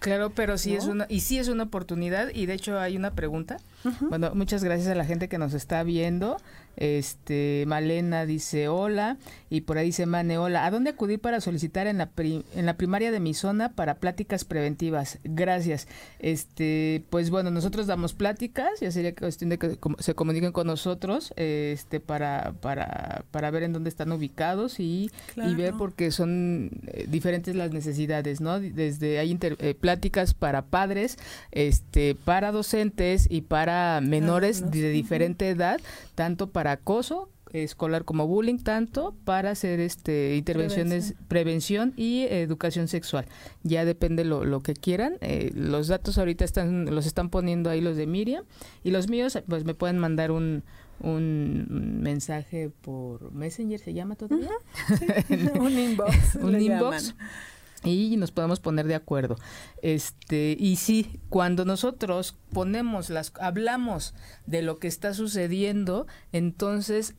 [0.00, 3.14] Claro, pero sí es una, y sí es una oportunidad, y de hecho hay una
[3.14, 3.58] pregunta.
[4.00, 6.38] Bueno, muchas gracias a la gente que nos está viendo.
[6.78, 9.16] Este, Malena dice hola
[9.50, 12.76] y por ahí dice Mane, hola, ¿a dónde acudir para solicitar en la, en la
[12.76, 15.18] primaria de mi zona para pláticas preventivas?
[15.24, 15.88] Gracias.
[16.20, 21.32] Este, pues bueno, nosotros damos pláticas, ya sería cuestión de que se comuniquen con nosotros
[21.36, 27.06] este, para, para, para ver en dónde están ubicados y, y ver porque son eh,
[27.08, 28.60] diferentes las necesidades, ¿no?
[28.60, 31.18] Desde hay eh, pláticas para padres,
[31.50, 35.80] este, para docentes y para menores de diferente edad,
[36.14, 43.26] tanto para acoso escolar como bullying tanto para hacer este intervenciones prevención, y educación sexual.
[43.62, 45.16] Ya depende lo, lo que quieran.
[45.20, 48.44] Eh, los datos ahorita están los están poniendo ahí los de Miriam.
[48.84, 50.62] Y los míos pues me pueden mandar un
[51.00, 54.50] un mensaje por Messenger se llama todavía
[55.60, 57.14] un inbox un inbox
[57.84, 59.36] y nos podemos poner de acuerdo.
[59.82, 64.14] Este, y sí, cuando nosotros ponemos las hablamos
[64.46, 67.14] de lo que está sucediendo, entonces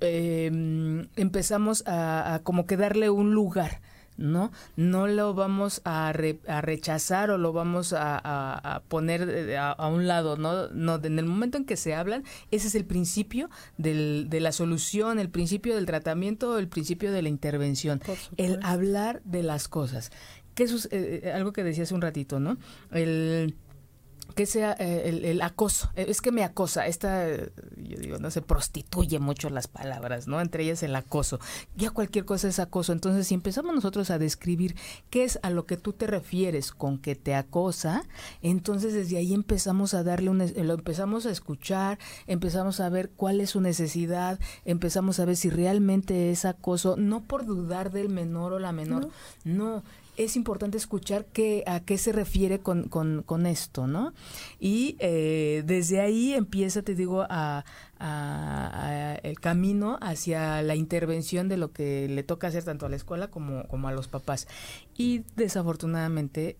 [0.00, 3.80] em, empezamos a, a, como que darle un lugar
[4.16, 4.52] ¿no?
[4.76, 10.68] No lo vamos a, a rechazar o lo vamos a, poner a, un lado, ¿no?
[10.68, 14.52] No, en el momento en que se hablan, ese es el principio del, de la
[14.52, 18.00] solución, el principio del tratamiento, el principio de la intervención,
[18.36, 20.10] el hablar de las cosas.
[20.54, 22.58] Que eso es eh, eh, algo que decía hace un ratito, ¿no?
[22.92, 23.56] El
[24.34, 27.36] que sea eh, el, acoso, eh, es que me acosa, esta,
[27.76, 30.40] yo digo, no se prostituye mucho las palabras, ¿no?
[30.40, 31.38] Entre ellas el acoso,
[31.76, 34.76] ya cualquier cosa es acoso, entonces si empezamos nosotros a describir
[35.10, 38.04] qué es a lo que tú te refieres con que te acosa,
[38.42, 43.40] entonces desde ahí empezamos a darle un, lo empezamos a escuchar, empezamos a ver cuál
[43.40, 48.52] es su necesidad, empezamos a ver si realmente es acoso, no por dudar del menor
[48.52, 49.10] o la menor,
[49.44, 49.82] no
[50.16, 54.12] es importante escuchar qué, a qué se refiere con, con, esto, ¿no?
[54.60, 57.64] Y eh, desde ahí empieza, te digo, a,
[59.22, 63.28] el camino hacia la intervención de lo que le toca hacer tanto a la escuela
[63.28, 64.46] como, como a los papás.
[64.96, 66.58] Y desafortunadamente,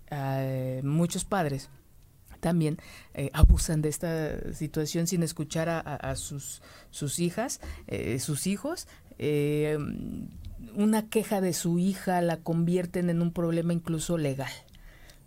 [0.83, 1.69] muchos padres
[2.45, 2.77] también
[3.15, 8.87] eh, abusan de esta situación sin escuchar a, sus, sus hijas, eh, sus hijos.
[9.19, 9.79] Eh,
[10.77, 14.51] una queja de su hija la convierten en un problema incluso legal.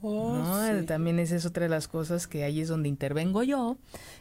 [0.02, 0.44] Oh,
[0.86, 3.78] También esa es otra de las cosas que ahí es donde intervengo yo,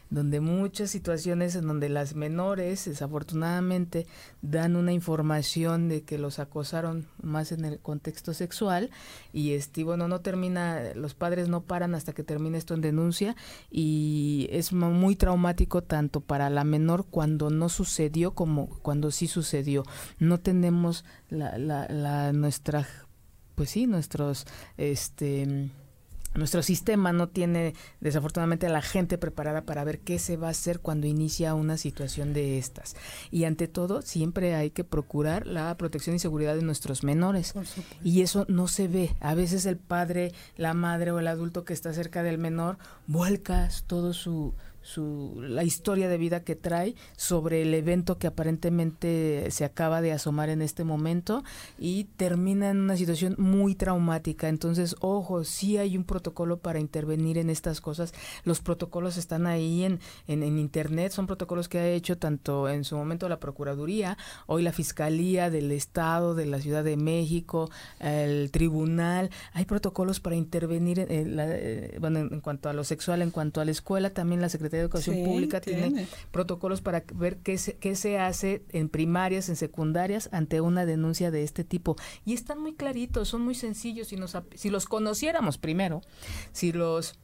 [0.09, 4.07] donde muchas situaciones en donde las menores desafortunadamente
[4.41, 8.89] dan una información de que los acosaron más en el contexto sexual
[9.33, 13.35] y este bueno no termina los padres no paran hasta que termine esto en denuncia
[13.69, 19.83] y es muy traumático tanto para la menor cuando no sucedió como cuando sí sucedió.
[20.17, 22.87] No tenemos la, la, la nuestra
[23.57, 24.45] pues sí, nuestros,
[24.77, 25.71] este,
[26.35, 30.51] nuestro sistema no tiene desafortunadamente a la gente preparada para ver qué se va a
[30.51, 32.95] hacer cuando inicia una situación de estas.
[33.31, 37.55] Y ante todo, siempre hay que procurar la protección y seguridad de nuestros menores.
[38.03, 39.15] Y eso no se ve.
[39.21, 43.69] A veces el padre, la madre o el adulto que está cerca del menor vuelca
[43.87, 44.53] todo su,
[44.87, 50.13] su, la historia de vida que trae sobre el evento que aparentemente se acaba de
[50.13, 51.43] asomar en este momento
[51.77, 54.47] y termina en una situación muy traumática.
[54.47, 58.13] Entonces, ojo, sí hay un protocolo para intervenir en estas cosas.
[58.45, 62.95] Los protocolos están ahí en, en, Internet, son protocolos que ha hecho tanto en su
[62.95, 67.69] momento la Procuraduría, hoy la Fiscalía del Estado, de la Ciudad de México,
[67.99, 69.31] el Tribunal.
[69.51, 73.59] Hay protocolos para intervenir en, la, eh, bueno, en cuanto a lo sexual, en cuanto
[73.59, 76.07] a la escuela, también la Secretaría de Educación Pública tiene.
[76.31, 81.31] protocolos para ver qué se, qué se hace en primarias, en secundarias, ante una denuncia
[81.31, 81.95] de este tipo.
[82.25, 84.07] Y están muy claritos, son muy sencillos.
[84.07, 86.01] Si, nos, si los conociéramos primero,
[86.51, 87.15] si los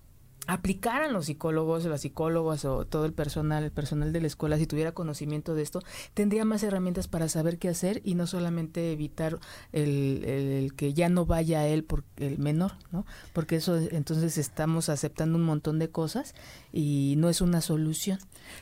[0.47, 4.67] aplicaran los psicólogos, las psicólogas o todo el personal, el personal de la escuela, si
[4.67, 5.82] tuviera conocimiento de esto,
[6.13, 9.39] tendría más herramientas para saber qué hacer y no solamente evitar
[9.71, 13.06] el, que ya no vaya él por el menor, ¿no?
[13.32, 16.36] Porque eso entonces estamos aceptando un montón de cosas
[16.71, 18.19] y no es una solución.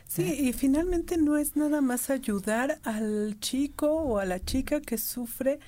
[0.07, 4.97] Sí, y finalmente no es nada más ayudar al chico o a la chica que
[4.97, 5.59] sufre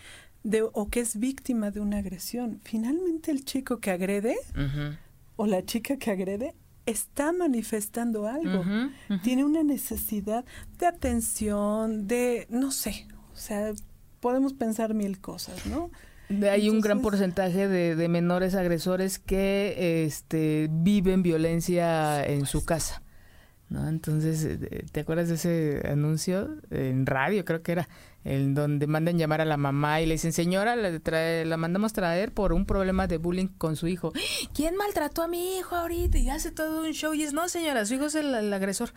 [0.43, 2.59] de o que es víctima de una agresión.
[2.63, 4.37] Finalmente el chico que agrede
[5.43, 8.63] o la chica que agrede está manifestando algo,
[9.23, 10.45] tiene una necesidad
[10.79, 13.73] de atención, de, no sé, o sea,
[14.21, 15.91] podemos pensar mil cosas, ¿no?
[16.49, 23.03] Hay un gran porcentaje de, de, menores agresores que este, viven violencia en su casa.
[23.67, 23.89] ¿no?
[23.89, 27.43] Entonces, eh, ¿te acuerdas de ese anuncio en radio?
[27.43, 27.89] Creo que era
[28.25, 31.93] en donde mandan llamar a la mamá y le dicen, señora, la, trae, la mandamos
[31.93, 34.13] traer por un problema de bullying con su hijo.
[34.53, 36.17] ¿Quién maltrató a mi hijo ahorita?
[36.17, 38.91] Y hace todo un show y es, no, señora, su hijo es el, agresor.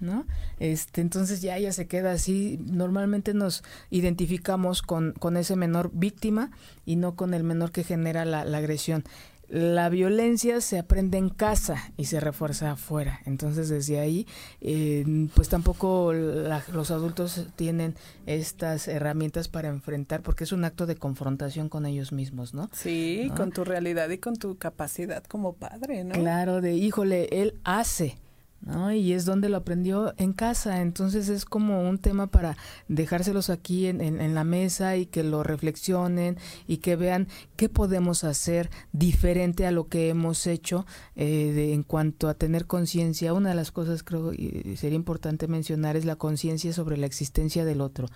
[0.00, 0.26] ¿no?
[0.58, 2.58] Este, entonces ya ella se queda así.
[2.60, 6.50] Normalmente nos identificamos con, con ese menor víctima
[6.84, 9.04] y no con el menor que genera la, la agresión
[9.52, 13.20] la violencia se aprende en casa y se refuerza afuera.
[13.26, 14.26] Entonces desde ahí,
[14.62, 20.96] eh, pues tampoco los adultos tienen estas herramientas para enfrentar, porque es un acto de
[20.96, 22.70] confrontación con ellos mismos, ¿no?
[22.72, 26.14] Sí, con tu realidad y con tu capacidad como padre, ¿no?
[26.14, 28.16] Claro, de híjole, él hace
[28.62, 28.92] ¿no?
[28.92, 32.56] Y es donde lo aprendió en casa, entonces es como un tema para
[32.88, 38.24] dejárselos aquí en, en, la mesa y que lo reflexionen y que vean qué podemos
[38.24, 43.34] hacer diferente a lo que hemos hecho eh, en cuanto a tener conciencia.
[43.34, 47.64] Una de las cosas creo y sería importante mencionar es la conciencia sobre la existencia
[47.64, 48.08] del otro.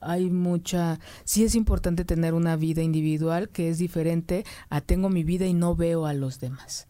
[0.00, 5.24] Hay mucha, sí es importante tener una vida individual que es diferente a tengo mi
[5.24, 6.86] vida y no veo a los demás.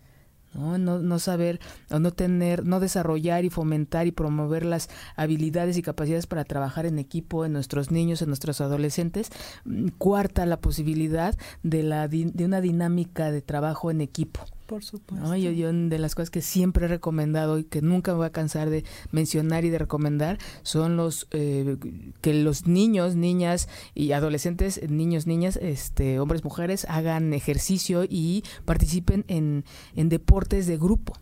[0.54, 0.78] ¿No?
[0.78, 6.26] No, saber o no tener, no desarrollar y fomentar y promover las habilidades y capacidades
[6.26, 9.30] para trabajar en equipo en nuestros niños, en nuestros adolescentes.
[9.64, 14.40] Mm, cuarta, la posibilidad de, la, de una dinámica de trabajo en equipo.
[14.66, 15.37] Por supuesto.
[15.37, 18.70] Yo, de las cosas que siempre he recomendado y que nunca me voy a cansar
[18.70, 21.77] de mencionar y de recomendar son los eh,
[22.22, 29.24] que los niños, niñas y adolescentes, niños, niñas, este, hombres, mujeres, hagan ejercicio y participen
[29.29, 29.64] en,
[29.96, 31.14] en deportes de grupo.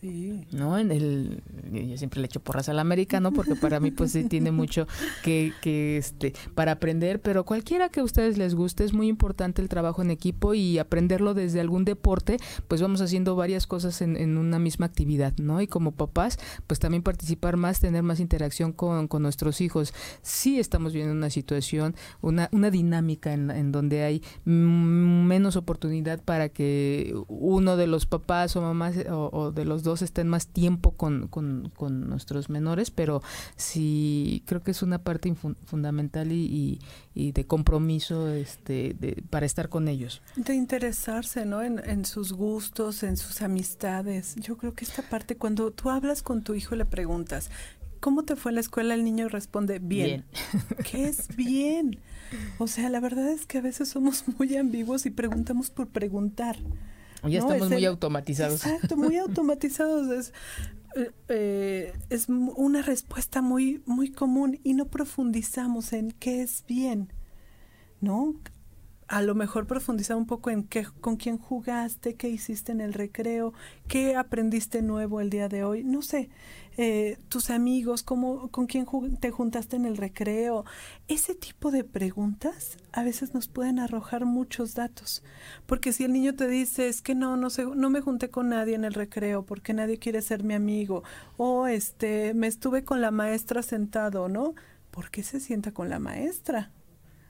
[0.00, 0.46] Sí.
[0.52, 0.78] ¿No?
[0.78, 4.50] En el, yo siempre le echo porras al americano porque para mí pues sí tiene
[4.50, 4.86] mucho
[5.22, 9.62] que, que este, para aprender, pero cualquiera que a ustedes les guste es muy importante
[9.62, 14.16] el trabajo en equipo y aprenderlo desde algún deporte, pues vamos haciendo varias cosas en,
[14.16, 15.60] en una misma actividad, ¿no?
[15.60, 19.94] Y como papás, pues también participar más, tener más interacción con, con nuestros hijos.
[20.22, 26.48] Sí estamos viendo una situación, una, una dinámica en, en donde hay menos oportunidad para
[26.48, 30.92] que uno de los papás o mamás o, o de los dos estén más tiempo
[30.92, 33.22] con, con, con, nuestros menores, pero
[33.56, 36.78] sí creo que es una parte fundamental y,
[37.14, 40.20] y, de compromiso este, de, para estar con ellos.
[40.36, 41.62] De interesarse, ¿no?
[41.62, 44.36] En, en, sus gustos, en sus amistades.
[44.36, 47.50] Yo creo que esta parte, cuando tú hablas con tu hijo y le preguntas,
[48.00, 48.94] ¿cómo te fue en la escuela?
[48.94, 50.24] El niño responde, bien.
[50.52, 50.76] bien.
[50.90, 52.00] ¿Qué es bien?
[52.58, 56.56] O sea, la verdad es que a veces somos muy ambiguos y preguntamos por preguntar.
[57.28, 58.64] Ya estamos muy automatizados.
[58.66, 60.08] Exacto, muy automatizados.
[60.10, 60.32] Es,
[60.96, 67.12] eh, eh, es una respuesta muy, muy común y no profundizamos en qué es bien,
[68.00, 68.34] ¿no?
[69.08, 72.92] A lo mejor profundizar un poco en qué, con quién jugaste, qué hiciste en el
[72.92, 73.52] recreo,
[73.86, 76.28] qué aprendiste nuevo el día de hoy, no sé.
[76.78, 78.86] Eh, tus amigos, cómo, con quién
[79.18, 80.64] te juntaste en el recreo.
[81.08, 85.22] Ese tipo de preguntas a veces nos pueden arrojar muchos datos.
[85.66, 88.50] Porque si el niño te dice, es que no, no, sé, no me junté con
[88.50, 91.02] nadie en el recreo porque nadie quiere ser mi amigo,
[91.36, 94.54] o este, me estuve con la maestra sentado, ¿no?
[94.90, 96.72] ¿Por qué se sienta con la maestra?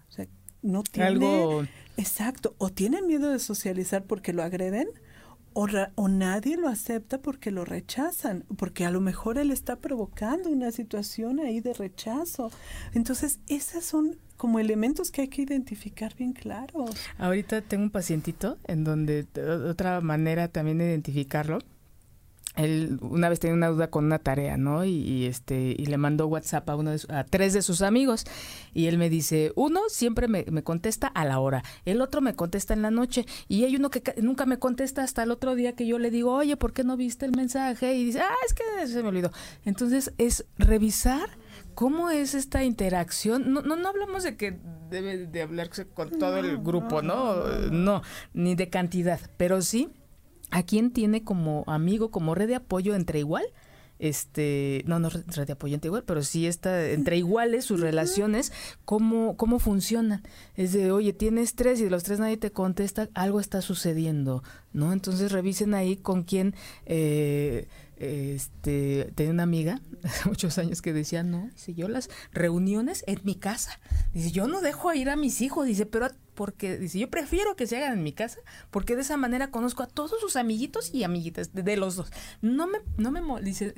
[0.08, 0.26] O sea,
[0.66, 1.09] no tiene...
[1.09, 1.64] Algo...
[1.96, 4.88] Exacto, o tiene miedo de socializar porque lo agreden,
[5.55, 10.70] o, nadie lo acepta porque lo rechazan, porque a lo mejor él está provocando una
[10.70, 12.50] situación ahí de rechazo.
[12.92, 16.90] Entonces, esas son como elementos que hay que identificar bien claros.
[17.16, 19.26] Ahorita tengo un pacientito en donde
[19.66, 21.61] otra manera también de identificarlo
[22.56, 24.84] él una vez tenía una duda con una tarea, ¿no?
[24.84, 28.24] Y, este y le mandó WhatsApp a uno de a tres de sus amigos
[28.74, 32.34] y él me dice uno siempre me, me, contesta a la hora, el otro me
[32.34, 35.74] contesta en la noche y hay uno que nunca me contesta hasta el otro día
[35.74, 37.94] que yo le digo oye ¿por qué no viste el mensaje?
[37.94, 39.30] Y dice ah es que se me olvidó.
[39.64, 41.28] Entonces es revisar
[41.74, 43.52] cómo es esta interacción.
[43.52, 44.58] No no, no hablamos de que
[44.90, 47.44] debe de hablarse con todo el grupo, ¿no?
[47.70, 48.02] No,
[48.34, 49.90] ni de cantidad, pero sí
[50.50, 53.44] a quién tiene como amigo, como red de apoyo entre igual,
[53.98, 58.52] este, no, no red de apoyo entre igual, pero sí está entre iguales sus relaciones,
[58.85, 60.22] cómo, cómo funcionan.
[60.54, 64.42] Es de, oye, tienes tres y de los tres nadie te contesta, algo está sucediendo,
[64.72, 64.92] ¿no?
[64.92, 66.54] Entonces revisen ahí con quién,
[66.85, 73.04] eh, este, tenía una amiga hace muchos años que decía, no, dice, yo las reuniones
[73.06, 73.78] en mi casa,
[74.12, 77.66] dice, yo no dejo ir a mis hijos, dice, pero porque dice, yo prefiero que
[77.66, 78.38] se hagan en mi casa,
[78.70, 82.12] porque de esa manera conozco a todos sus amiguitos y amiguitas de, los dos.
[82.42, 83.74] No me, no me, dice,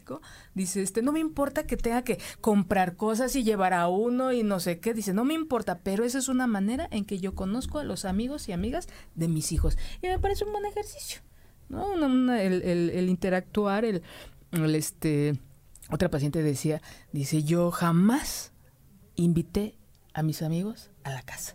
[0.54, 4.42] dice, este, no me importa que tenga que comprar cosas y llevar a uno y
[4.42, 7.34] no sé qué, dice, no me importa, pero esa es una manera en que yo
[7.34, 9.78] conozco a los amigos y amigas de mis hijos.
[10.02, 11.20] Y me parece un buen ejercicio,
[11.68, 11.94] ¿no?
[12.34, 14.02] el, el, el, interactuar, el,
[14.52, 15.38] el, este,
[15.90, 18.52] otra paciente decía, dice, yo jamás
[19.16, 19.74] invité
[20.14, 21.54] a mis amigos a la casa.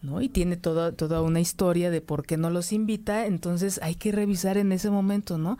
[0.00, 0.20] ¿no?
[0.20, 4.10] Y tiene toda, toda una historia de por qué no los invita, entonces hay que
[4.10, 5.58] revisar en ese momento, ¿no?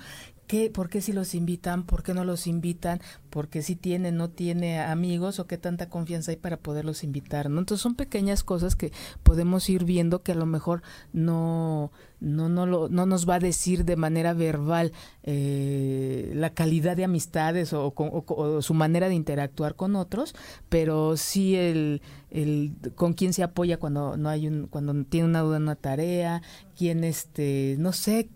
[0.53, 3.01] Qué, por qué si los invitan, por qué no los invitan,
[3.31, 7.49] por qué si tiene, no tiene amigos o qué tanta confianza hay para poderlos invitar,
[7.49, 7.59] ¿no?
[7.61, 8.93] Entonces son pequeñas cosas que
[9.23, 10.83] podemos ir viendo que a lo mejor
[11.15, 11.91] no
[12.21, 14.93] no, no, lo, no nos va a decir de manera verbal
[15.23, 20.35] eh, la calidad de amistades o, o, su manera de interactuar con otros,
[20.69, 25.41] pero sí el, el con quién se apoya cuando no hay un, cuando tiene una
[25.41, 26.43] duda en una tarea,
[26.77, 28.29] quién este, no sé,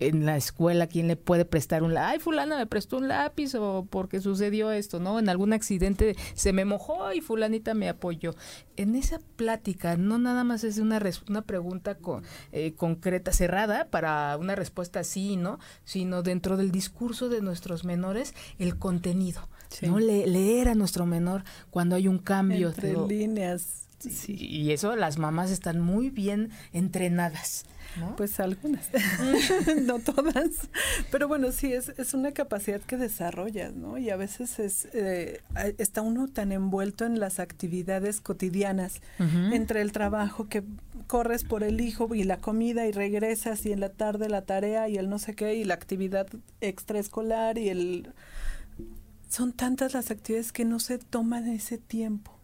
[0.00, 3.54] en la escuela quién le puede prestar un lápiz, ay fulana me prestó un lápiz
[3.54, 5.18] o porque sucedió esto, ¿no?
[5.18, 8.34] En algún accidente se me mojó y fulanita me apoyó.
[8.76, 14.36] En esa plática no nada más es una, una pregunta con, eh, concreta, cerrada para
[14.38, 15.58] una respuesta sí, ¿no?
[15.84, 19.48] Sino dentro del discurso de nuestros menores el contenido.
[19.82, 20.00] ¿no?
[20.00, 22.70] leer a nuestro menor cuando hay un cambio.
[22.70, 23.89] Entre líneas.
[24.00, 24.34] Sí.
[24.34, 27.64] Y eso las mamás están muy bien entrenadas.
[28.16, 28.88] Pues algunas,
[29.82, 30.68] no todas.
[31.10, 33.98] Pero bueno, sí, es, es una capacidad que desarrollas, ¿no?
[33.98, 35.42] Y a veces es, eh,
[35.78, 40.62] está uno tan envuelto en las actividades cotidianas, entre el trabajo que
[41.06, 44.88] corres por el hijo y la comida y regresas y en la tarde la tarea
[44.88, 46.28] y el no sé qué y la actividad
[46.60, 48.12] extraescolar y el...
[49.28, 52.39] Son tantas las actividades que no se toman ese tiempo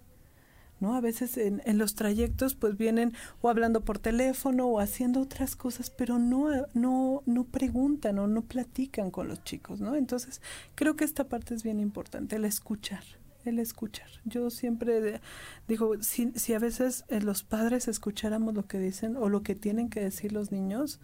[0.81, 0.95] ¿no?
[0.95, 5.57] A veces en, en, los trayectos pues vienen o hablando por teléfono o haciendo otras
[5.57, 9.95] cosas, pero no, no, no preguntan o no platican con los chicos, ¿no?
[9.95, 10.41] Entonces
[10.75, 13.05] creo que esta parte es bien importante, el escuchar,
[13.45, 14.09] el escuchar.
[14.25, 15.21] Yo siempre
[15.69, 19.55] digo, si, si a veces eh, los padres escucháramos lo que dicen o lo que
[19.55, 21.01] tienen que decir los niños,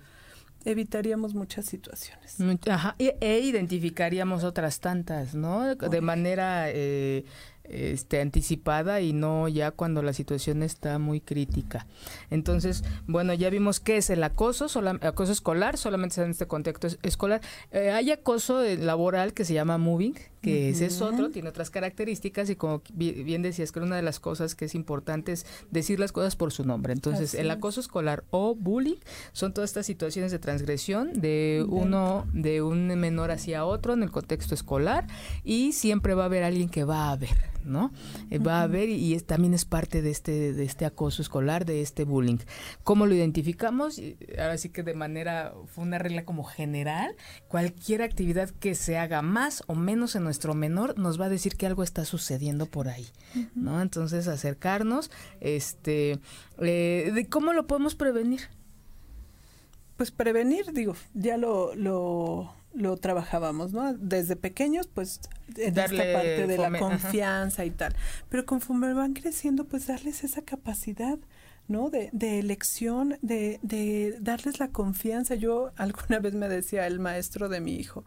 [0.64, 2.36] evitaríamos muchas situaciones.
[2.68, 5.74] Ajá, e, e identificaríamos otras tantas, ¿no?
[5.74, 7.24] De manera eh,
[7.72, 11.86] este, anticipada y no ya cuando la situación está muy crítica.
[12.30, 14.66] Entonces, bueno, ya vimos qué es el acoso,
[15.00, 17.40] acoso escolar, solamente en este contexto escolar.
[17.70, 22.50] Eh, hay acoso laboral que se llama moving, que ese es otro, tiene otras características
[22.50, 26.12] y como bien decías que una de las cosas que es importante es decir las
[26.12, 26.92] cosas por su nombre.
[26.92, 28.98] Entonces, el acoso escolar o bullying
[29.32, 34.10] son todas estas situaciones de transgresión de uno, de un menor hacia otro en el
[34.10, 35.06] contexto escolar
[35.44, 37.52] y siempre va a haber alguien que va a ver.
[37.64, 37.92] ¿no?
[38.30, 41.80] Eh, va a haber y, también es parte de este, de este acoso escolar, de
[41.80, 42.38] este bullying.
[42.82, 44.00] ¿Cómo lo identificamos?
[44.38, 47.14] Ahora sí que de manera, fue una regla como general,
[47.48, 51.56] cualquier actividad que se haga más o menos en nuestro menor nos va a decir
[51.56, 53.06] que algo está sucediendo por ahí,
[53.54, 53.82] ¿no?
[53.82, 55.10] Entonces acercarnos,
[55.40, 56.18] este,
[56.58, 58.40] eh, ¿cómo lo podemos prevenir?
[59.98, 63.92] Pues prevenir, digo, ya lo, lo lo trabajábamos, ¿no?
[63.92, 65.20] Desde pequeños, pues,
[65.56, 67.94] en esta parte de la confianza y tal.
[68.30, 71.18] Pero conforme van creciendo, pues darles esa capacidad
[71.68, 71.90] ¿no?
[71.90, 75.34] De, de elección, de, de, darles la confianza.
[75.34, 78.04] Yo alguna vez me decía el maestro de mi hijo,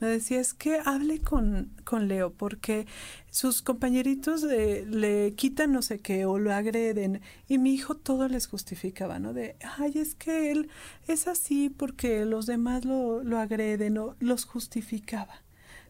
[0.00, 2.86] me decía, es que hable con, con Leo, porque
[3.30, 8.46] sus compañeritos le quitan no sé qué o lo agreden, y mi hijo todo les
[8.46, 9.32] justificaba, ¿no?
[9.32, 10.68] De, ay, es que él
[11.06, 15.45] es así porque los demás lo, lo agreden o los justificaba.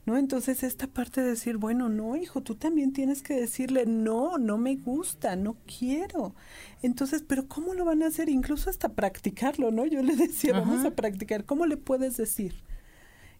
[0.07, 0.17] ¿No?
[0.17, 4.57] Entonces esta parte de decir, bueno, no, hijo, tú también tienes que decirle, no, no
[4.57, 6.35] me gusta, no quiero.
[6.83, 8.29] Entonces, pero ¿cómo lo van a hacer?
[8.29, 9.85] Incluso hasta practicarlo, ¿no?
[9.85, 12.63] Yo le decía, vamos a practicar, ¿cómo le puedes decir?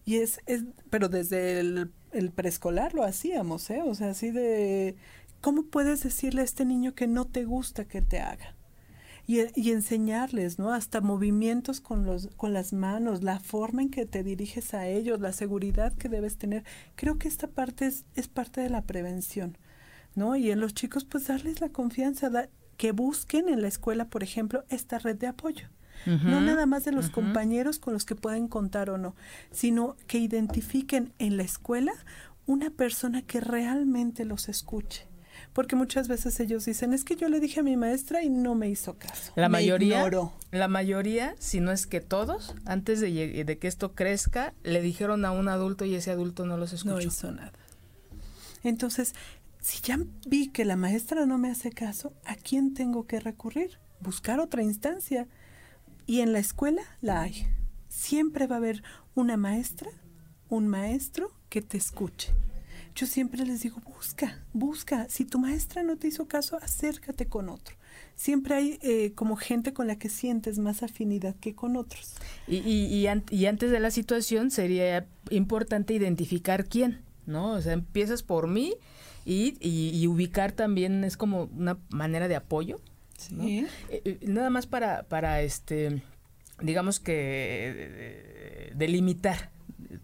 [0.05, 3.81] Y es, es pero desde el, el preescolar lo hacíamos, ¿eh?
[3.85, 4.97] O sea, así de,
[5.41, 8.56] ¿cómo puedes decirle a este niño que no te gusta que te haga?
[9.27, 10.71] Y, enseñarles, ¿no?
[10.73, 15.19] Hasta movimientos con, los, con las manos, la forma en que te diriges a ellos,
[15.19, 16.63] la seguridad que debes tener.
[16.95, 19.57] Creo que esta parte es, es parte de la prevención,
[20.15, 20.37] ¿no?
[20.37, 22.31] Y en los chicos, pues darles la confianza,
[22.77, 25.67] que busquen en la escuela, por ejemplo, esta red de apoyo.
[26.05, 29.15] no nada más de los compañeros con los que pueden contar o no,
[29.51, 31.91] sino que identifiquen en la escuela
[32.45, 35.07] una persona que realmente los escuche
[35.57, 38.53] porque muchas veces ellos dicen, es que yo le dije a mi maestra y no
[38.53, 39.33] me hizo caso.
[39.35, 40.07] La mayoría,
[40.51, 45.25] la mayoría, si no es que todos, antes de, de, que esto crezca, le dijeron
[45.25, 46.93] a un adulto y ese adulto no los escuchó.
[46.93, 47.53] No hizo nada.
[48.63, 49.15] Entonces,
[49.59, 49.97] si ya
[50.27, 53.79] vi que la maestra no me hace caso, ¿a quién tengo que recurrir?
[53.99, 55.27] Buscar otra instancia.
[56.05, 57.47] Y en la escuela la hay.
[57.89, 58.83] Siempre va a haber
[59.15, 59.89] una maestra,
[60.49, 62.31] un maestro que te escuche
[62.97, 65.07] yo siempre les digo, busca, busca.
[65.07, 67.75] Si tu maestra no te hizo caso, acércate con otro.
[68.15, 72.15] Siempre hay eh, como gente con la que sientes más afinidad que con otros.
[72.47, 77.51] Y, y, y, antes de la situación sería importante identificar quién, ¿no?
[77.51, 78.73] O sea, empiezas por mí
[79.25, 82.81] y, y ubicar también es como una manera de apoyo.
[83.17, 83.67] Sí.
[83.89, 86.01] Eh, eh, nada más para, para este,
[86.61, 89.51] digamos que delimitar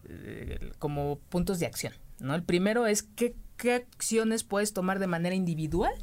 [0.10, 1.94] eh, como puntos de acción.
[2.20, 2.36] ¿No?
[2.36, 5.94] El primero es qué, qué acciones puedes tomar de manera individual,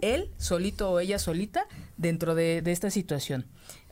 [0.00, 1.66] él solito o ella solita,
[1.96, 3.46] dentro de, de esta situación.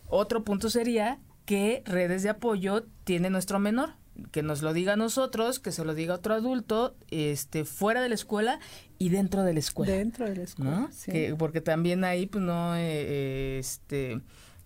[0.06, 3.94] Otro punto sería qué redes de apoyo tiene nuestro menor
[4.30, 8.02] que nos lo diga a nosotros, que se lo diga a otro adulto, este, fuera
[8.02, 8.60] de la escuela
[8.98, 9.92] y dentro de la escuela.
[9.92, 11.12] Dentro de la escuela, sí.
[11.38, 14.20] porque también ahí, pues no, eh, eh, este,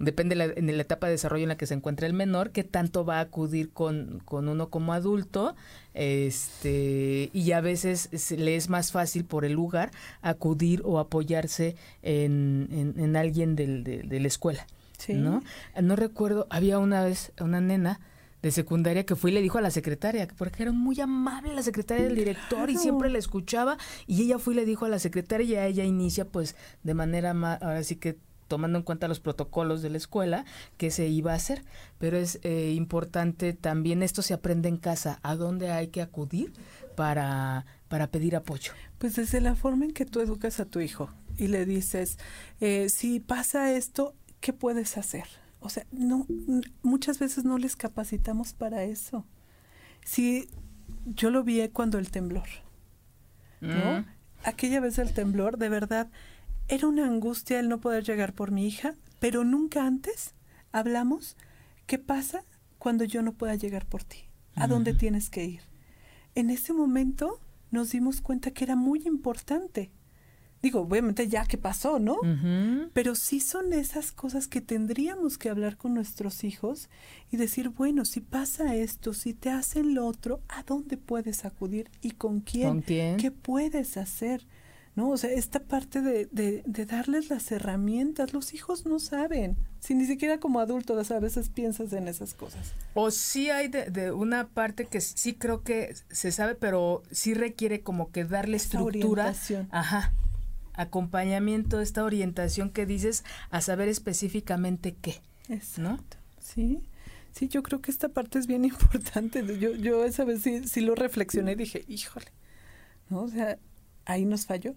[0.05, 2.65] depende la, en la etapa de desarrollo en la que se encuentra el menor, que
[2.65, 5.55] tanto va a acudir con, con uno como adulto,
[5.95, 9.91] este, y a veces le es más fácil por el lugar
[10.23, 14.67] acudir o apoyarse en, en, alguien del, de, de, la escuela.
[14.99, 15.15] Sí.
[15.15, 15.43] ¿no?
[15.81, 18.01] no recuerdo, había una vez una nena,
[18.45, 21.63] de secundaria que fue y le dijo a la secretaria, porque era muy amable la
[21.63, 24.99] secretaria del director y siempre la escuchaba y ella fue y le dijo a la
[24.99, 28.19] secretaria y a ella inicia pues de manera más, ahora sí que
[28.49, 30.45] tomando en cuenta los protocolos de la escuela
[30.77, 31.65] que se iba a hacer.
[31.99, 36.53] Pero es eh, importante también, esto se aprende en casa, a dónde hay que acudir
[36.97, 38.73] para, para pedir apoyo.
[38.99, 42.19] Pues desde la forma en que tú educas a tu hijo y le dices,
[42.61, 45.25] eh, si pasa esto, ¿qué puedes hacer?
[45.61, 46.27] O sea, no,
[46.83, 49.25] muchas veces no les capacitamos para eso.
[50.05, 50.49] Sí,
[51.07, 52.49] yo lo vi cuando el temblor,
[53.61, 54.01] ¿no?
[54.01, 54.07] Mm.
[54.45, 56.11] Aquella vez del temblor, de verdad,
[56.69, 60.35] era una angustia el no poder llegar por mi hija, pero nunca antes
[60.73, 61.37] hablamos
[61.87, 62.45] qué pasa
[62.79, 65.61] cuando yo no pueda llegar por ti, a dónde tienes que ir.
[66.35, 67.41] En ese momento
[67.71, 69.91] nos dimos cuenta que era muy importante
[70.65, 72.17] digo, obviamente ya que pasó, ¿no?
[72.95, 76.89] Pero sí son esas cosas que tendríamos que hablar con nuestros hijos
[77.31, 81.91] y decir, bueno, si pasa esto, si te hacen lo otro, ¿a dónde puedes acudir
[82.01, 82.69] y con quién?
[82.69, 83.19] ¿Con quién?
[83.19, 84.47] ¿Qué puedes hacer?
[84.97, 85.11] ¿No?
[85.11, 89.95] O sea, esta parte de, de, de, darles las herramientas, los hijos no saben, si
[89.95, 92.75] ni siquiera como adultos a veces piensas en esas cosas.
[92.95, 97.35] O sí hay de, de una parte que sí creo que se sabe, pero sí
[97.35, 99.25] requiere como que darle estructura.
[99.25, 99.69] Orientación.
[99.73, 100.13] Ajá,
[100.75, 105.21] acompañamiento, esta orientación que dices a saber específicamente qué.
[105.79, 105.99] ¿No?
[106.41, 106.89] Sí.
[107.33, 109.45] Sí, yo creo que esta parte es bien importante.
[109.59, 112.27] Yo, yo esa vez sí, sí lo reflexioné y dije, híjole,
[113.09, 113.23] ¿no?
[113.23, 113.59] O sea,
[114.05, 114.75] ahí nos falló.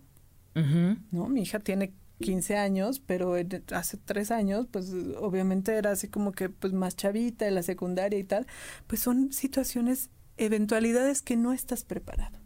[1.11, 1.29] ¿No?
[1.29, 3.35] Mi hija tiene 15 años, pero
[3.73, 8.17] hace tres años, pues obviamente era así como que pues más chavita en la secundaria
[8.17, 8.47] y tal.
[8.87, 12.39] Pues son situaciones, eventualidades que no estás preparado.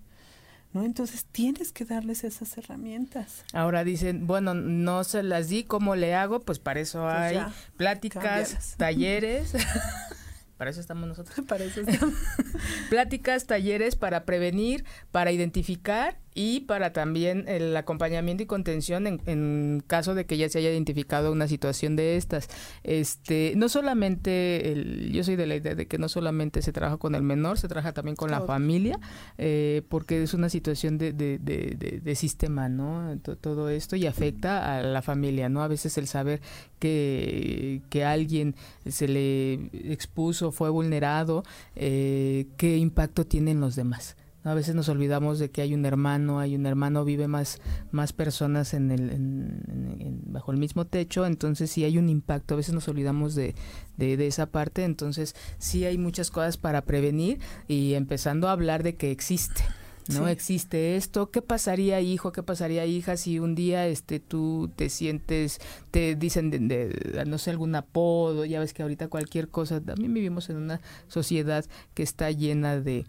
[0.73, 0.84] ¿no?
[0.84, 3.43] Entonces tienes que darles esas herramientas.
[3.53, 6.41] Ahora dicen, bueno, no se las di, ¿cómo le hago?
[6.41, 7.39] Pues para eso pues hay
[7.77, 9.53] pláticas, talleres.
[10.57, 11.45] para eso estamos nosotros.
[11.47, 12.15] Para eso estamos.
[12.89, 20.15] pláticas, talleres para prevenir, para identificar y para también el acompañamiento y contención en, caso
[20.15, 22.47] de que ya se haya identificado una situación de estas.
[22.84, 26.97] Este, no solamente, el, yo soy de la idea de que no solamente se trabaja
[26.97, 28.99] con el menor, se trabaja también con la familia,
[29.38, 33.17] eh, porque es una situación de, de, de, sistema, ¿no?
[33.19, 35.63] todo esto y afecta a la familia, ¿no?
[35.63, 36.41] A veces el saber
[36.79, 38.55] que, que alguien
[38.88, 39.53] se le
[39.91, 41.43] expuso, fue vulnerado,
[41.75, 44.15] eh, qué impacto tiene en los demás.
[44.44, 47.60] A veces nos olvidamos de que hay un hermano, hay un hermano, vive más,
[47.92, 52.58] más personas en el, en, bajo el mismo techo, entonces sí hay un impacto, a
[52.58, 53.54] veces nos olvidamos de,
[53.98, 58.96] de, esa parte, entonces sí hay muchas cosas para prevenir y empezando a hablar de
[58.96, 59.64] que existe.
[60.10, 60.28] ¿no?
[60.28, 61.30] Existe esto.
[61.30, 62.32] ¿Qué pasaría, hijo?
[62.32, 65.60] ¿Qué pasaría, hija, si un día este tú te sientes,
[65.92, 70.50] te dicen de, no sé, algún apodo, ya ves que ahorita cualquier cosa, también vivimos
[70.50, 71.64] en una sociedad
[71.94, 73.06] que está llena de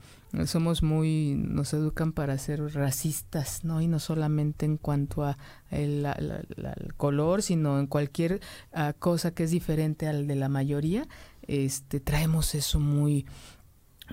[0.47, 3.81] somos muy, nos educan para ser racistas, ¿no?
[3.81, 5.37] Y no solamente en cuanto a
[5.71, 6.07] el,
[6.97, 8.41] color, sino en cualquier
[8.73, 11.07] ah, cosa que es diferente al de la mayoría,
[11.47, 13.27] este, traemos eso muy,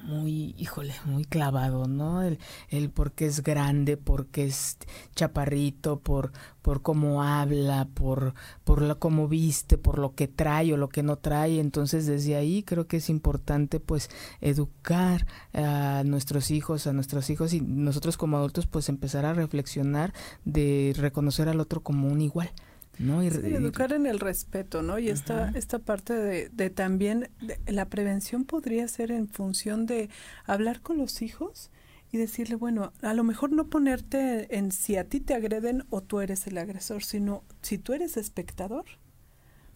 [0.04, 2.22] muy, híjole, muy clavado, ¿no?
[2.22, 2.40] El,
[2.70, 4.78] el porque es grande, porque es
[5.16, 6.32] chaparrito, por,
[6.62, 8.34] por cómo habla, por,
[8.64, 11.60] por lo, cómo viste, por lo que trae o lo que no trae.
[11.60, 14.10] Entonces, desde ahí creo que es importante, pues,
[14.42, 20.14] educar a nuestros hijos, a nuestros hijos y nosotros como adultos, pues, empezar a reflexionar
[20.46, 22.52] de reconocer al otro como un igual.
[23.00, 23.24] ¿No?
[23.24, 25.00] Y, educar en el respeto, ¿no?
[25.00, 27.30] Y esta, esta parte de, de también,
[27.66, 30.10] la prevención podría ser en función de
[30.46, 31.72] hablar con los hijos
[32.12, 36.02] y decirle, bueno, a lo mejor no ponerte en si a ti te agreden o
[36.02, 38.86] tú eres el agresor, sino si tú eres espectador,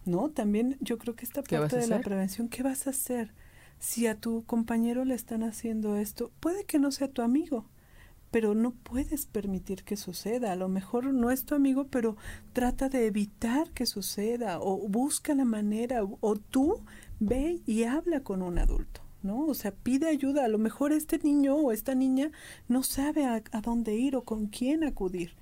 [0.04, 0.30] ¿no?
[0.30, 3.32] También yo creo que esta parte de la prevención, ¿qué vas a hacer?
[3.78, 7.66] Si a tu compañero le están haciendo esto, puede que no sea tu amigo,
[8.34, 10.50] pero no puedes permitir que suceda.
[10.50, 12.16] A lo mejor no es tu amigo, pero
[12.52, 16.82] trata de evitar que suceda o busca la manera o tú
[17.20, 19.02] ve y habla con un adulto.
[19.22, 19.46] ¿no?
[19.46, 20.44] O sea, pide ayuda.
[20.44, 22.32] A lo mejor este niño o esta niña
[22.66, 25.36] no sabe a, dónde ir o con quién acudir,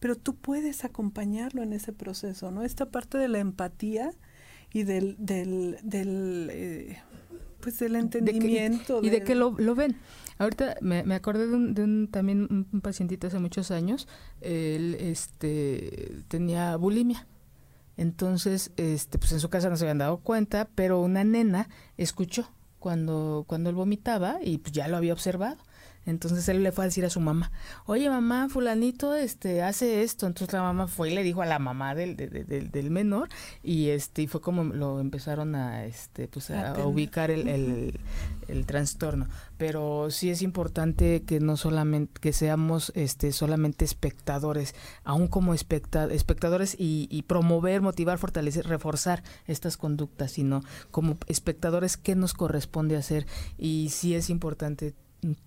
[0.00, 2.62] pero tú puedes acompañarlo en ese proceso, ¿no?
[2.62, 4.12] Esta parte de la empatía
[4.72, 6.96] y del, del, del eh,
[7.60, 9.00] pues del entendimiento.
[9.02, 9.96] y de que lo, lo ven.
[10.38, 14.06] Ahorita me, acordé de, un, de un, también un, pacientito hace muchos años,
[14.40, 17.26] él este, tenía bulimia.
[17.96, 22.48] Entonces, este, pues en su casa no se habían dado cuenta, pero una nena escuchó
[22.78, 25.58] cuando, cuando él vomitaba y pues ya lo había observado.
[26.08, 27.52] Entonces él le fue a decir a su mamá,
[27.84, 30.26] oye mamá, fulanito este hace esto.
[30.26, 33.28] Entonces la mamá fue y le dijo a la mamá del, del, del menor
[33.62, 38.00] y este y fue como lo empezaron a este pues a, ubicar el, el,
[38.48, 39.28] el, trastorno.
[39.58, 46.74] Pero sí es importante que no solamente que seamos este solamente espectadores, aún como espectadores
[46.78, 53.26] y, y promover, motivar, fortalecer, reforzar estas conductas, sino como espectadores qué nos corresponde hacer
[53.58, 54.94] y sí es importante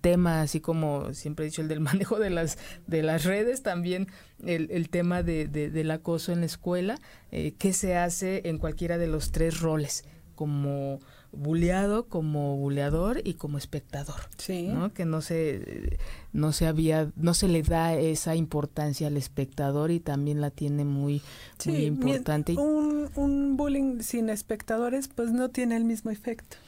[0.00, 4.08] tema, así como siempre he dicho, el del manejo de las, de las redes, también
[4.44, 6.98] el, el tema de, del acoso en la escuela,
[7.30, 10.04] eh, qué se hace en cualquiera de los tres roles,
[10.34, 11.00] como
[11.32, 14.68] buleado, como buleador y como espectador, sí.
[14.68, 14.92] ¿no?
[14.92, 15.98] Que no se,
[16.32, 20.84] no se había, no se le da esa importancia al espectador y también la tiene
[20.84, 21.22] muy,
[21.64, 22.54] muy importante.
[22.56, 26.58] Un, un bullying sin espectadores, pues no tiene el mismo efecto.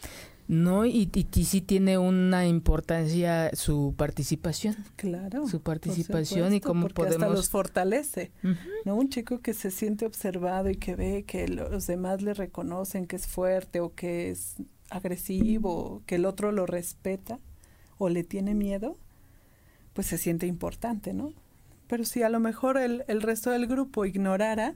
[0.46, 0.84] ¿No?
[0.84, 4.76] Y, y, sí tiene una importancia su participación.
[4.96, 5.46] Claro.
[5.48, 7.22] Su participación y cómo podemos...
[7.22, 8.32] Hasta los fortalece,
[8.84, 8.96] ¿no?
[8.96, 13.16] Un chico que se siente observado y que ve que los demás le reconocen que
[13.16, 14.56] es fuerte o que es
[14.90, 17.38] agresivo, que el otro lo respeta
[17.98, 18.98] o le tiene miedo,
[19.94, 21.32] pues se siente importante, ¿no?
[21.86, 24.74] Pero si a lo mejor el, el resto del grupo ignorara,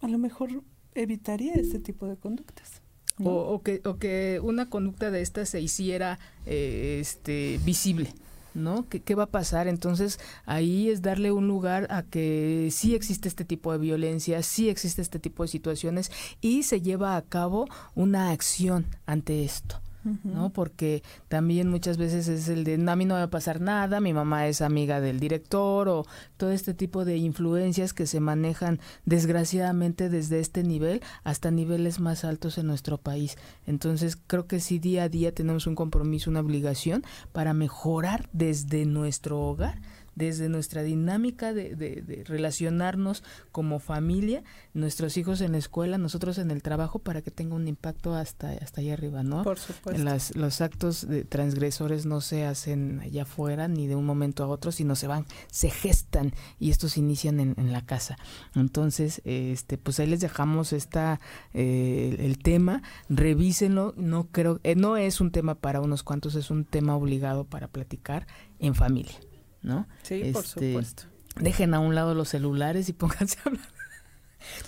[0.00, 0.62] a lo mejor
[0.94, 2.79] evitaría ese tipo de conductas.
[3.24, 8.12] O, que, o que una conducta de esta se hiciera eh, este, visible.
[8.52, 8.88] ¿no?
[8.88, 9.68] ¿Qué, ¿Qué, va a pasar?
[9.68, 14.68] Entonces ahí es darle un lugar a que sí existe este tipo de violencia, sí
[14.68, 16.10] existe este tipo de situaciones
[16.40, 19.80] y se lleva a cabo una acción ante esto.
[20.24, 20.50] ¿No?
[20.50, 24.12] Porque también muchas veces es el de, a mí no va a pasar nada, mi
[24.12, 30.08] mamá es amiga del director o todo este tipo de influencias que se manejan desgraciadamente
[30.08, 33.36] desde este nivel hasta niveles más altos en nuestro país.
[33.66, 38.86] Entonces creo que sí día a día tenemos un compromiso, una obligación para mejorar desde
[38.86, 39.80] nuestro hogar
[40.20, 44.44] desde nuestra dinámica de, de, relacionarnos como familia,
[44.74, 48.50] nuestros hijos en la escuela, nosotros en el trabajo, para que tenga un impacto hasta,
[48.52, 49.42] hasta allá arriba, ¿no?
[49.42, 50.02] Por supuesto.
[50.02, 54.48] Las, los actos de transgresores no se hacen allá afuera ni de un momento a
[54.48, 58.16] otro, sino se van, se gestan y estos inician en, en la casa.
[58.54, 61.20] Entonces, este, pues ahí les dejamos esta,
[61.54, 66.50] eh, el tema, revísenlo, no creo, eh, no es un tema para unos cuantos, es
[66.50, 68.26] un tema obligado para platicar
[68.58, 69.16] en familia.
[69.62, 69.86] ¿No?
[70.02, 71.02] Sí, por este, supuesto.
[71.36, 73.68] Dejen a un lado los celulares y pónganse a hablar.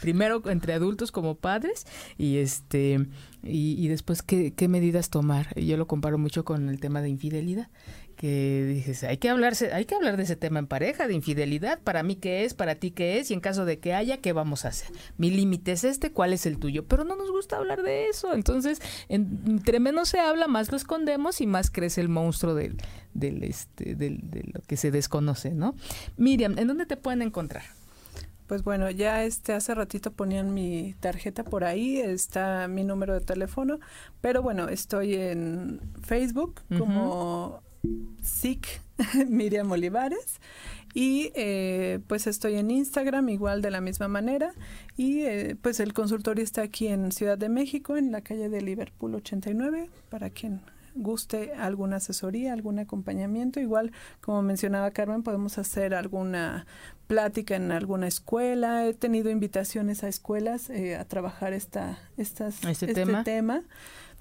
[0.03, 1.87] Primero entre adultos como padres
[2.19, 3.07] y este
[3.43, 5.59] y, después ¿qué, qué medidas tomar.
[5.59, 7.69] Yo lo comparo mucho con el tema de infidelidad
[8.23, 11.81] que dices, hay que hablarse, hay que hablar de ese tema en pareja, de infidelidad,
[11.81, 14.33] para mí qué es, para ti qué es, y en caso de que haya, ¿qué
[14.33, 14.97] vamos a hacer?
[15.17, 16.87] Mi límite es este, ¿cuál es el tuyo?
[16.87, 21.41] Pero no nos gusta hablar de eso, entonces entre menos se habla, más lo escondemos
[21.41, 22.77] y más crece el monstruo del,
[23.13, 25.75] del este, del, de lo que se desconoce, ¿no?
[26.17, 27.65] Miriam, ¿en dónde te pueden encontrar?
[28.47, 33.21] Pues bueno, ya este hace ratito ponían mi tarjeta por ahí, está mi número de
[33.21, 33.81] teléfono,
[34.21, 37.65] pero bueno, estoy en Facebook como
[38.23, 38.81] SIC
[39.29, 40.41] Miriam Olivares.
[40.95, 44.53] Y eh, pues estoy en Instagram igual de la misma manera.
[44.97, 48.61] Y eh, pues el consultorio está aquí en Ciudad de México, en la calle de
[48.61, 50.61] Liverpool 89, para quien
[50.95, 53.61] guste alguna asesoría, algún acompañamiento.
[53.61, 56.67] Igual, como mencionaba Carmen, podemos hacer alguna
[57.07, 58.87] plática en alguna escuela.
[58.87, 63.65] He tenido invitaciones a escuelas eh, a trabajar esta, estas, este, este tema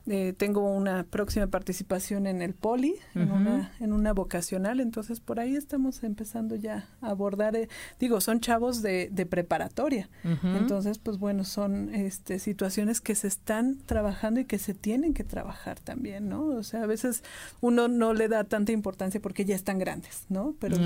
[0.07, 5.39] eh, tengo una próxima participación en el poli, en, una, en una vocacional, entonces por
[5.39, 10.09] ahí estamos empezando ya a abordar, eh, digo, son chavos de, de preparatoria,
[10.43, 15.23] entonces pues bueno, son este, situaciones que se están trabajando y que se tienen que
[15.23, 16.45] trabajar también, ¿no?
[16.45, 17.23] O sea, a veces
[17.59, 20.55] uno no le da tanta importancia porque ya están grandes, ¿no?
[20.59, 20.77] Pero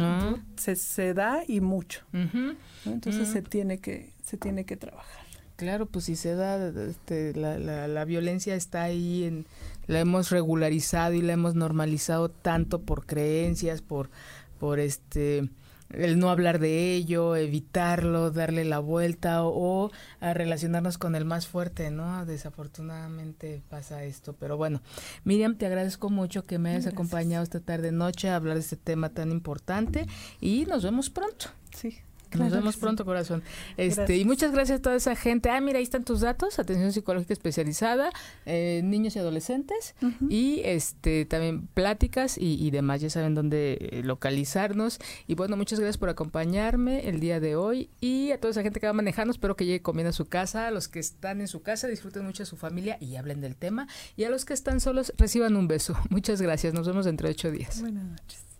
[0.57, 2.01] se, se da y mucho,
[2.86, 5.24] entonces se tiene que se tiene que trabajar.
[5.56, 9.45] Claro, pues si se da, este, la, la, la, violencia está ahí, en,
[9.88, 14.10] la hemos regularizado y la hemos normalizado tanto por creencias, por,
[14.60, 15.49] por este,
[15.91, 21.47] el no hablar de ello, evitarlo, darle la vuelta o, a relacionarnos con el más
[21.47, 22.26] fuerte, ¿no?
[22.26, 24.82] Desafortunadamente pasa esto, pero bueno,
[25.24, 28.78] Miriam, te agradezco mucho que me hayas acompañado esta tarde noche a hablar de este
[28.78, 30.06] tema tan importante
[30.41, 31.47] y nos vemos pronto.
[31.74, 31.99] Sí,
[32.38, 33.43] nos vemos pronto, corazón.
[33.77, 35.49] Este, y muchas gracias a toda esa gente.
[35.49, 38.11] Ah, mira, ahí están tus datos, atención psicológica especializada,
[38.45, 39.95] eh, niños y adolescentes,
[40.29, 43.01] y este también pláticas y, demás.
[43.01, 44.99] Ya saben dónde eh, localizarnos.
[45.27, 47.89] Y bueno, muchas gracias por acompañarme el día de hoy.
[48.01, 50.67] Y a toda esa gente que va manejando, espero que llegue comiendo a su casa.
[50.67, 53.55] A los que están en su casa, disfruten mucho de su familia y hablen del
[53.55, 53.88] tema.
[54.15, 55.95] Y a los que están solos, reciban un beso.
[56.09, 56.73] Muchas gracias.
[56.73, 57.81] Nos vemos dentro de ocho días.
[57.81, 58.55] Buenas noches.